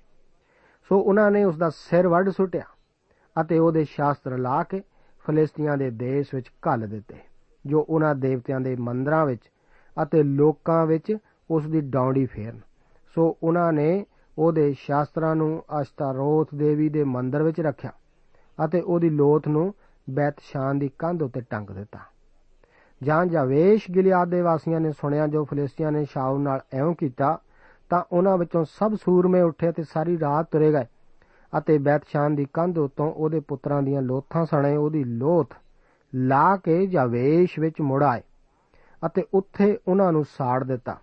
ਸੋ 0.88 0.98
ਉਹਨਾਂ 0.98 1.30
ਨੇ 1.30 1.44
ਉਸ 1.44 1.56
ਦਾ 1.56 1.70
ਸਿਰ 1.70 2.08
ਵੱਢ 2.08 2.28
ਸੁੱਟਿਆ। 2.28 2.64
ਅਤੇ 3.40 3.58
ਉਹਦੇ 3.58 3.84
ਸ਼ਾਸਤਰ 3.84 4.38
ਲਾ 4.38 4.62
ਕੇ 4.62 4.82
ਫਲਿਸਤੀਆਂ 5.24 5.76
ਦੇ 5.76 5.90
ਦੇਸ਼ 5.90 6.34
ਵਿੱਚ 6.34 6.50
ਘੱਲ 6.66 6.86
ਦਿੱਤੇ, 6.88 7.14
ਜੋ 7.66 7.86
ਉਹਨਾਂ 7.88 8.14
ਦੇਵਤਿਆਂ 8.14 8.60
ਦੇ 8.60 8.76
ਮੰਦਰਾਂ 8.76 9.26
ਵਿੱਚ 9.26 9.42
ਅਤੇ 10.02 10.22
ਲੋਕਾਂ 10.22 10.86
ਵਿੱਚ 10.86 11.16
ਉਸ 11.50 11.66
ਦੀ 11.66 11.80
ਡੌਂਡੀ 11.80 12.26
ਫੇਰਨ। 12.26 12.60
ਸੋ 13.16 13.36
ਉਹਨਾਂ 13.42 13.72
ਨੇ 13.72 14.04
ਉਹਦੇ 14.38 14.72
ਸ਼ਾਸਤਰਾਂ 14.72 15.34
ਨੂੰ 15.36 15.62
ਅਸ਼ਤਾਰੋਥ 15.80 16.54
ਦੇਵੀ 16.54 16.88
ਦੇ 16.88 17.04
ਮੰਦਰ 17.04 17.42
ਵਿੱਚ 17.42 17.60
ਰੱਖਿਆ 17.60 17.90
ਅਤੇ 18.64 18.80
ਉਹਦੀ 18.80 19.10
ਲੋਥ 19.10 19.48
ਨੂੰ 19.48 19.74
ਬੈਤਸ਼ਾਨ 20.10 20.78
ਦੀ 20.78 20.90
ਕੰਧ 20.98 21.22
ਉੱਤੇ 21.22 21.40
ਟੰਗ 21.40 21.70
ਦਿੱਤਾ। 21.70 21.98
ਜਾਂ 23.02 23.26
ਜਾਵੇਸ਼ 23.26 23.90
ਗਿਲਿਆਦ 23.90 24.28
ਦੇ 24.28 24.40
ਵਾਸੀਆਂ 24.40 24.80
ਨੇ 24.80 24.92
ਸੁਣਿਆ, 24.92 25.26
ਜੋ 25.26 25.44
ਫਲਿਸਤੀਆਂ 25.44 25.92
ਨੇ 25.92 26.04
ਸ਼ਾਉਲ 26.04 26.40
ਨਾਲ 26.40 26.60
ਐਉਂ 26.72 26.94
ਕੀਤਾ, 26.94 27.38
ਤਾਂ 27.90 28.02
ਉਹਨਾਂ 28.12 28.38
ਵਿੱਚੋਂ 28.38 28.64
ਸਭ 28.64 28.94
ਸੂਰਮੇ 28.94 29.40
ਉੱਠੇ 29.40 29.72
ਤੇ 29.72 29.82
ਸਾਰੀ 29.82 30.18
ਰਾਤ 30.20 30.50
ਤੁਰੇ 30.50 30.72
ਗਏ। 30.72 30.86
ਅਤੇ 31.58 31.78
ਬੈਤਸ਼ਾਨ 31.78 32.34
ਦੀ 32.34 32.46
ਕੰਧ 32.52 32.78
ਉੱਤੋਂ 32.78 33.12
ਉਹਦੇ 33.12 33.40
ਪੁੱਤਰਾਂ 33.40 33.82
ਦੀਆਂ 33.82 34.02
ਲੋਥਾਂ 34.02 34.44
ਸਣੇ 34.46 34.76
ਉਹਦੀ 34.76 35.04
ਲੋਥ 35.04 35.54
ਲਾ 36.14 36.56
ਕੇ 36.56 36.86
ਜਾਵੇਸ਼ 36.86 37.58
ਵਿੱਚ 37.58 37.80
ਮੁੜ 37.80 38.02
ਆਏ 38.02 38.20
ਅਤੇ 39.06 39.24
ਉੱਥੇ 39.34 39.78
ਉਹਨਾਂ 39.88 40.12
ਨੂੰ 40.12 40.24
ਸਾੜ 40.24 40.64
ਦਿੱਤਾ। 40.64 40.98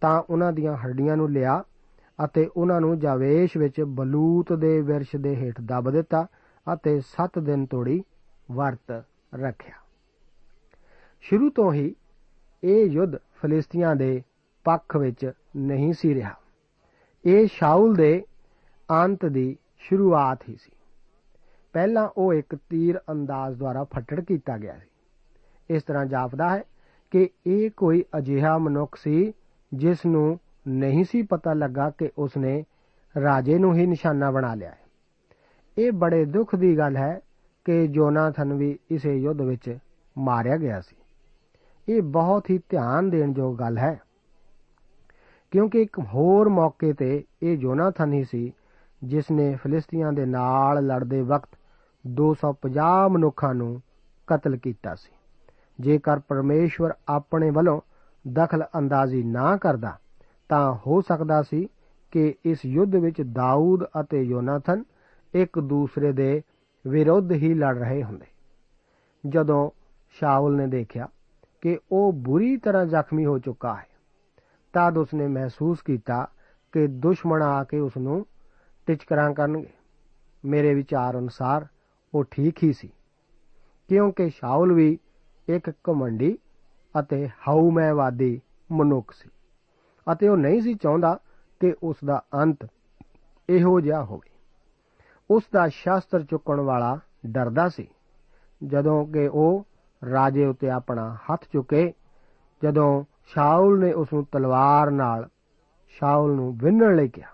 ਤਾਂ 0.00 0.22
ਉਹਨਾਂ 0.30 0.52
ਦੀਆਂ 0.52 0.76
ਹੱਡੀਆਂ 0.76 1.16
ਨੂੰ 1.16 1.30
ਲਿਆ 1.30 1.62
ਅਤੇ 2.24 2.50
ਉਹਨਾਂ 2.56 2.80
ਨੂੰ 2.80 2.98
ਜਾਵੇਸ਼ 2.98 3.56
ਵਿੱਚ 3.56 3.80
ਬਲੂਤ 3.80 4.52
ਦੇ 4.52 4.80
ਵਿਰਸ਼ 4.80 5.16
ਦੇ 5.16 5.36
ਹੇਠ 5.36 5.60
ਦੱਬ 5.60 5.90
ਦਿੱਤਾ 5.90 6.26
ਅਤੇ 6.66 7.00
7 7.00 7.38
ਦਿਨ 7.38 7.66
ਤੋੜੀ 7.66 8.02
ਵਰਤ 8.52 9.04
ਰੱਖਿਆ। 9.34 9.74
ਸ਼ੁਰੂ 11.20 11.50
ਤੋਂ 11.50 11.72
ਹੀ 11.72 11.94
ਇਹ 12.64 12.86
ਯੁੱਧ 12.86 13.16
ਫਲਿਸਤੀਆਂ 13.16 13.96
ਦੇ 13.96 14.22
ਪੱਖ 14.64 14.96
ਵਿੱਚ 14.96 15.32
ਨਹੀਂ 15.56 15.92
ਸੀ 15.92 16.14
ਰਿਹਾ। 16.14 16.34
ਇਹ 17.24 17.46
ਸ਼ਾਉਲ 17.46 17.94
ਦੇ 17.94 18.24
ਅੰਤ 18.90 19.26
ਦੀ 19.26 19.56
ਸ਼ੁਰੂਆਤ 19.88 20.48
ਹੀ 20.48 20.56
ਸੀ। 20.56 20.70
ਪਹਿਲਾਂ 21.72 22.08
ਉਹ 22.16 22.34
ਇੱਕ 22.34 22.54
ਤੀਰ 22.54 23.00
ਅੰਦਾਜ਼ 23.10 23.58
ਦੁਆਰਾ 23.58 23.84
ਫੱਟੜ 23.84 24.20
ਕੀਤਾ 24.20 24.58
ਗਿਆ 24.58 24.78
ਸੀ। 24.78 24.88
ਇਸ 25.70 25.82
ਤਰ੍ਹਾਂ 25.82 26.06
ਜਾਪਦਾ 26.06 26.56
ਹੈ 26.56 26.62
ਕਿ 27.10 27.28
ਇਹ 27.46 27.70
ਕੋਈ 27.76 28.04
ਅਜਿਹਾ 28.18 28.58
ਮਨੁੱਖ 28.58 28.96
ਸੀ 28.96 29.32
ਜਿਸ 29.74 30.06
ਨੂੰ 30.06 30.38
ਨਹੀਂ 30.68 31.04
ਸੀ 31.04 31.22
ਪਤਾ 31.22 31.52
ਲੱਗਾ 31.52 31.90
ਕਿ 31.90 32.10
ਉਸਨੇ 32.18 32.64
ਰਾਜੇ 33.22 33.58
ਨੂੰ 33.58 33.74
ਹੀ 33.74 33.86
ਨਿਸ਼ਾਨਾ 33.86 34.30
ਬਣਾ 34.30 34.54
ਲਿਆ 34.54 34.70
ਹੈ। 34.70 34.78
ਇਹ 35.78 35.92
ਬੜੇ 35.92 36.24
ਦੁੱਖ 36.24 36.56
ਦੀ 36.56 36.78
ਗੱਲ 36.78 36.96
ਹੈ 36.96 37.20
ਕਿ 37.64 37.88
ਜੋਨਾਥਨ 37.88 38.52
ਵੀ 38.52 38.78
ਇਸੇ 38.90 39.14
ਯੁੱਧ 39.14 39.40
ਵਿੱਚ 39.40 39.78
ਮਾਰਿਆ 40.18 40.56
ਗਿਆ 40.56 40.80
ਸੀ। 40.80 40.96
ਇਹ 41.88 42.02
ਬਹੁਤ 42.02 42.50
ਹੀ 42.50 42.58
ਧਿਆਨ 42.58 43.10
ਦੇਣ 43.10 43.34
ਯੋਗ 43.38 43.58
ਗੱਲ 43.58 43.78
ਹੈ। 43.78 44.00
ਕਿਉਂਕਿ 45.50 45.82
ਇੱਕ 45.82 45.98
ਹੋਰ 45.98 46.48
ਮੌਕੇ 46.48 46.92
ਤੇ 46.92 47.24
ਇਹ 47.42 47.58
ਜੋਨਾਥਨ 47.58 48.12
ਹੀ 48.12 48.24
ਸੀ 48.24 48.52
ਜਿਸ 49.04 49.30
ਨੇ 49.30 49.54
ਫਿਲਿਸਤੀਆਂ 49.62 50.12
ਦੇ 50.12 50.26
ਨਾਲ 50.26 50.86
ਲੜਦੇ 50.86 51.20
ਵਕਤ 51.22 51.58
250 52.04 53.08
ਮਨੁੱਖਾਂ 53.10 53.54
ਨੂੰ 53.54 53.82
ਕਤਲ 54.26 54.56
ਕੀਤਾ 54.56 54.94
ਸੀ। 54.94 55.12
ਜੇਕਰ 55.80 56.18
ਪਰਮੇਸ਼ਵਰ 56.18 56.92
ਆਪਣੇ 57.08 57.50
ਵੱਲੋਂ 57.50 57.80
ਦਖਲ 58.32 58.64
ਅੰਦਾਜ਼ੀ 58.78 59.22
ਨਾ 59.22 59.56
ਕਰਦਾ, 59.56 59.98
ਤਾਂ 60.48 60.74
ਹੋ 60.86 61.00
ਸਕਦਾ 61.00 61.42
ਸੀ 61.42 61.68
ਕਿ 62.10 62.34
ਇਸ 62.44 62.58
ਯੁੱਧ 62.66 62.96
ਵਿੱਚ 62.96 63.22
ਦਾਊਦ 63.22 63.84
ਅਤੇ 64.00 64.22
ਯੋਨਾਥਨ 64.22 64.84
ਇੱਕ 65.34 65.58
ਦੂਸਰੇ 65.58 66.12
ਦੇ 66.12 66.42
ਵਿਰੁੱਧ 66.86 67.32
ਹੀ 67.32 67.54
ਲੜ 67.54 67.78
ਰਹੇ 67.78 68.02
ਹੁੰਦੇ। 68.02 68.26
ਜਦੋਂ 69.26 69.70
ਸ਼ਾਉਲ 70.10 70.56
ਨੇ 70.56 70.66
ਦੇਖਿਆ 70.66 71.08
ਕਿ 71.60 71.78
ਉਹ 71.92 72.12
ਬੁਰੀ 72.12 72.56
ਤਰ੍ਹਾਂ 72.56 72.84
ਜ਼ਖਮੀ 72.84 73.24
ਹੋ 73.26 73.38
ਚੁੱਕਾ 73.38 73.74
ਹੈ, 73.74 73.86
ਤਦ 74.74 74.98
ਉਸਨੇ 74.98 75.26
ਮਹਿਸੂਸ 75.26 75.82
ਕੀਤਾ 75.82 76.28
ਕਿ 76.72 76.86
ਦੁਸ਼ਮਣ 76.86 77.42
ਆ 77.42 77.64
ਕੇ 77.64 77.78
ਉਸ 77.78 77.96
ਨੂੰ 77.96 78.26
ਟਿਚਕਰਾਂ 78.86 79.32
ਕਰਨਗੇ। 79.34 79.72
ਮੇਰੇ 80.44 80.74
ਵਿਚਾਰ 80.74 81.18
ਅਨੁਸਾਰ 81.18 81.66
ਉਹ 82.14 82.24
ਠੀਕ 82.30 82.62
ਹੀ 82.62 82.72
ਸੀ, 82.72 82.88
ਕਿਉਂਕਿ 83.88 84.28
ਸ਼ਾਉਲ 84.30 84.72
ਵੀ 84.72 84.98
ਇੱਕ 85.48 85.70
ਘਮੰਡੀ 85.90 86.36
ਅਤੇ 86.94 87.28
ਹਉਮੈਵਾਦੀ 87.48 88.40
ਮਨੁੱਖ 88.70 89.12
ਸੀ 89.12 89.30
ਅਤੇ 90.06 90.28
ਉਹ 90.28 90.36
ਨਹੀਂ 90.36 90.60
ਸੀ 90.60 90.74
ਚਾਹੁੰਦਾ 90.74 91.18
ਕਿ 91.60 91.74
ਉਸ 91.82 91.96
ਦਾ 92.04 92.22
ਅੰਤ 92.34 92.66
ਇਹੋ 93.48 93.80
ਜਿਹਾ 93.80 94.02
ਹੋਵੇ। 94.04 94.30
ਉਸ 95.30 95.42
ਦਾ 95.52 95.66
ਸ਼ਾਸਤਰ 95.68 96.24
ਚੁੱਕਣ 96.24 96.60
ਵਾਲਾ 96.60 96.98
ਡਰਦਾ 97.26 97.68
ਸੀ। 97.68 97.86
ਜਦੋਂ 98.64 99.04
ਕਿ 99.06 99.26
ਉਹ 99.28 99.64
ਰਾਜੇ 100.02 100.44
ਉੱਤੇ 100.46 100.70
ਆਪਣਾ 100.70 101.16
ਹੱਥ 101.24 101.44
ਚੁੱਕੇ, 101.52 101.92
ਜਦੋਂ 102.62 103.04
ਸ਼ਾਉਲ 103.26 103.78
ਨੇ 103.80 103.92
ਉਸ 103.92 104.12
ਨੂੰ 104.12 104.24
ਤਲਵਾਰ 104.32 104.90
ਨਾਲ 104.90 105.28
ਸ਼ਾਉਲ 105.88 106.34
ਨੂੰ 106.34 106.56
ਵਿੰਨਣ 106.58 106.96
ਲਈ 106.96 107.08
ਕਿਹਾ 107.08 107.33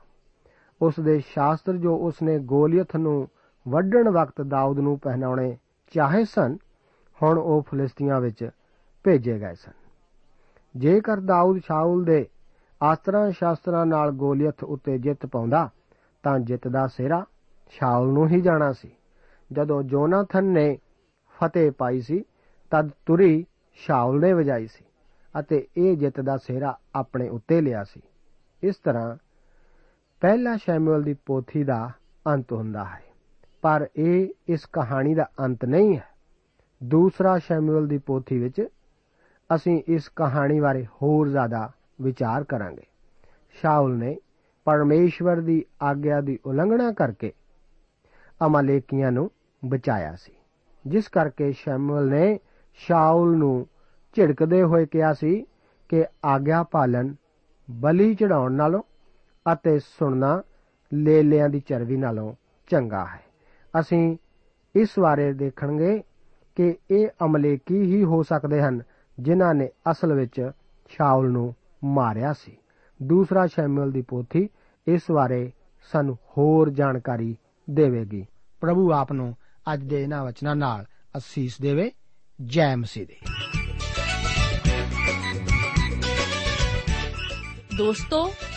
ਉਸ 0.83 1.01
ਦੇ 1.01 1.19
ਸ਼ਾਸਤਰ 1.21 1.77
ਜੋ 1.77 1.97
ਉਸ 1.97 2.23
ਨੇ 2.23 2.39
ਗੋਲੀਅਥ 2.39 2.97
ਨੂੰ 2.97 3.29
ਵੱਢਣ 3.69 4.09
ਵਕਤ 4.09 4.43
ਦਾਊਦ 4.43 4.79
ਨੂੰ 4.79 4.99
ਪਹਿਨਾਉਣੇ 4.99 5.57
ਚਾਹੇ 5.93 6.25
ਸਨ, 6.25 6.57
ਹੁਣ 7.23 7.39
ਉਹ 7.39 7.63
ਫਲਿਸਤੀਆਂ 7.63 8.21
ਵਿੱਚ 8.21 8.51
ਭੇਜੇ 9.05 9.39
ਗਏ 9.39 9.55
ਸਨ। 9.55 9.73
ਜੇਕਰ 10.77 11.21
ਦਾਊਦ 11.21 11.59
ਸ਼ਾਉਲ 11.59 12.05
ਦੇ 12.05 12.29
ਆਸਤਰਾਂ 12.83 13.31
ਸ਼ਾਸਤਰਾਂ 13.31 13.87
ਨਾਲ 13.87 14.11
ਗੋਲੀਅਥ 14.11 14.65
ਉੱਤੇ 14.65 14.99
ਜਿੱਤ 14.99 15.27
ਪਾਉਂਦਾ, 15.27 15.71
ਤਾਂ 16.23 16.39
ਜਿੱਤ 16.39 16.69
ਦਾ 16.69 16.87
ਸਿਹਰਾ 16.87 17.25
ਸ਼ਾਉਲ 17.69 18.09
ਨੂੰ 18.09 18.29
ਹੀ 18.29 18.41
ਜਾਣਾ 18.41 18.73
ਸੀ। 18.73 18.91
ਜਦੋਂ 19.53 19.83
ਜੋਨਾਥਨ 19.83 20.45
ਨੇ 20.45 20.79
ਫਤਿਹ 21.41 21.73
ਪਾਈ 21.73 22.01
ਸੀ, 22.01 22.25
ਤਦ 22.71 22.91
ਤੁਰੀ 23.07 23.47
ਸ਼ਾਉਲ 23.75 24.21
ਨੇ 24.21 24.33
ਵਜਾਈ 24.33 24.67
ਸੀ 24.67 24.85
ਅਤੇ 25.41 25.67
ਇਹ 25.77 25.97
ਜਿੱਤ 25.97 26.21
ਦਾ 26.21 26.37
ਸਿਹਰਾ 26.37 26.79
ਆਪਣੇ 26.95 27.29
ਉੱਤੇ 27.29 27.61
ਲਿਆ 27.61 27.85
ਸੀ। 27.85 28.01
ਇਸ 28.63 28.77
ਤਰ੍ਹਾਂ 28.77 29.17
ਪਹਿਲਾ 30.21 30.57
ਸ਼ੈਮੂਅਲ 30.57 31.03
ਦੀ 31.03 31.15
ਪੋਥੀ 31.27 31.65
ਦਾ 31.65 31.91
ਅੰਤ 32.27 32.53
ਹੁੰਦਾ 32.53 32.85
ਹੈ। 32.85 33.03
ਪਰ 33.63 33.89
ਇਹ 33.97 34.29
ਇਸ 34.49 34.67
ਕਹਾਣੀ 34.67 35.15
ਦਾ 35.15 35.29
ਅੰਤ 35.41 35.65
ਨਹੀਂ 35.65 35.97
ਹੈ। 35.97 36.09
ਦੂਸਰਾ 36.85 37.39
ਸ਼ੈਮੂਅਲ 37.39 37.87
ਦੀ 37.87 37.99
ਪੋਥੀ 37.99 38.39
ਵਿੱਚ 38.39 38.67
ਅਸੀਂ 39.55 39.83
ਇਸ 39.89 40.09
ਕਹਾਣੀ 40.09 40.61
ਬਾਰੇ 40.61 40.87
ਹੋਰ 41.03 41.29
ਜ਼ਿਆਦਾ 41.29 41.71
ਵਿਚਾਰ 42.01 42.45
ਕਰਾਂਗੇ। 42.45 42.83
ਸ਼ਾਉਲ 43.51 43.97
ਨੇ 43.97 44.17
ਪਰਮੇਸ਼ਵਰ 44.65 45.41
ਦੀ 45.41 45.65
ਆਗਿਆ 45.83 46.21
ਦੀ 46.21 46.39
ਉਲੰਘਣਾ 46.47 46.93
ਕਰਕੇ 46.93 47.33
ਅਮਾਲੇਕੀਆਂ 48.47 49.13
ਨੂੰ 49.13 49.31
ਬਚਾਇਆ 49.65 50.17
ਸੀ। 50.17 50.33
ਜਿਸ 50.87 51.09
ਕਰਕੇ 51.09 51.53
ਸ਼ੈਮੂਅਲ 51.53 52.09
ਨੇ 52.09 52.39
ਸ਼ਾਉਲ 52.75 53.37
ਨੂੰ 53.37 53.67
ਝਿੜਕਦੇ 54.15 54.63
ਹੋਏ 54.63 54.87
ਕਿਹਾ 54.87 55.13
ਸੀ 55.13 55.47
ਕਿ 55.89 56.05
ਆਗਿਆ 56.25 56.63
ਪਾਲਨ 56.63 57.15
ਬਲੀ 57.71 58.15
ਚੜਾਉਣ 58.15 58.53
ਨਾਲੋਂ 58.53 58.83
ਅਤੇ 59.53 59.79
ਸੁਣਨਾ 59.79 60.43
ਲੇਲਿਆਂ 60.95 61.49
ਦੀ 61.49 61.61
ਚਰਬੀ 61.61 61.97
ਨਾਲੋਂ 61.97 62.35
ਚੰਗਾ 62.71 63.07
ਹੈ। 63.07 63.21
ਅਸੀਂ 63.81 64.17
ਇਸ 64.77 64.89
ਬਾਰੇ 65.01 65.33
ਦੇਖਣਗੇ 65.33 66.03
ਕਿ 66.57 66.77
ਇਹ 66.91 67.09
ਅਮਲੇਕੀ 67.25 67.83
ਹੀ 67.83 68.05
ਹੋ 68.05 68.23
ਸਕਦੇ 68.23 68.63
ਹਨ 68.63 68.83
ਜਿਨ੍ਹਾਂ 69.21 69.55
ਨੇ 69.55 69.69
ਅਸਲ 69.91 70.13
ਵਿੱਚ 70.13 70.51
ਸ਼ਾਉਲ 70.89 71.31
ਨੂੰ 71.31 71.55
ਮਾਰਿਆ 71.85 72.33
ਸੀ। 72.33 72.57
ਦੂਸਰਾ 73.03 73.47
ਸ਼ੈਮੂਅਲ 73.47 73.93
ਦੀ 73.93 74.03
ਪੋਥੀ 74.03 74.49
ਇਸ 74.89 75.03
ਬਾਰੇ 75.11 75.53
ਸਾਨੂੰ 75.93 76.15
ਹੋਰ 76.15 76.71
ਜਾਣਕਾਰੀ 76.71 77.37
ਦੇਵੇਗੀ। 77.71 78.27
ਪ੍ਰਭੂ 78.61 78.93
ਆਪ 78.93 79.13
ਨੂੰ 79.13 79.37
ਅੱਜ 79.75 79.85
ਦੇ 79.85 80.03
ਇਹਨਾਂ 80.03 80.25
ਵਚਨਾਂ 80.25 80.57
ਨਾਲ 80.57 80.87
ਅਸੀਸ 81.17 81.61
ਦੇਵੇ। 81.61 81.93
ਜੈ 82.45 82.77
ਮਸੀਹ 82.77 83.07
ਦੇ। 83.07 83.17
ਦੋਸਤੋ 87.77 88.31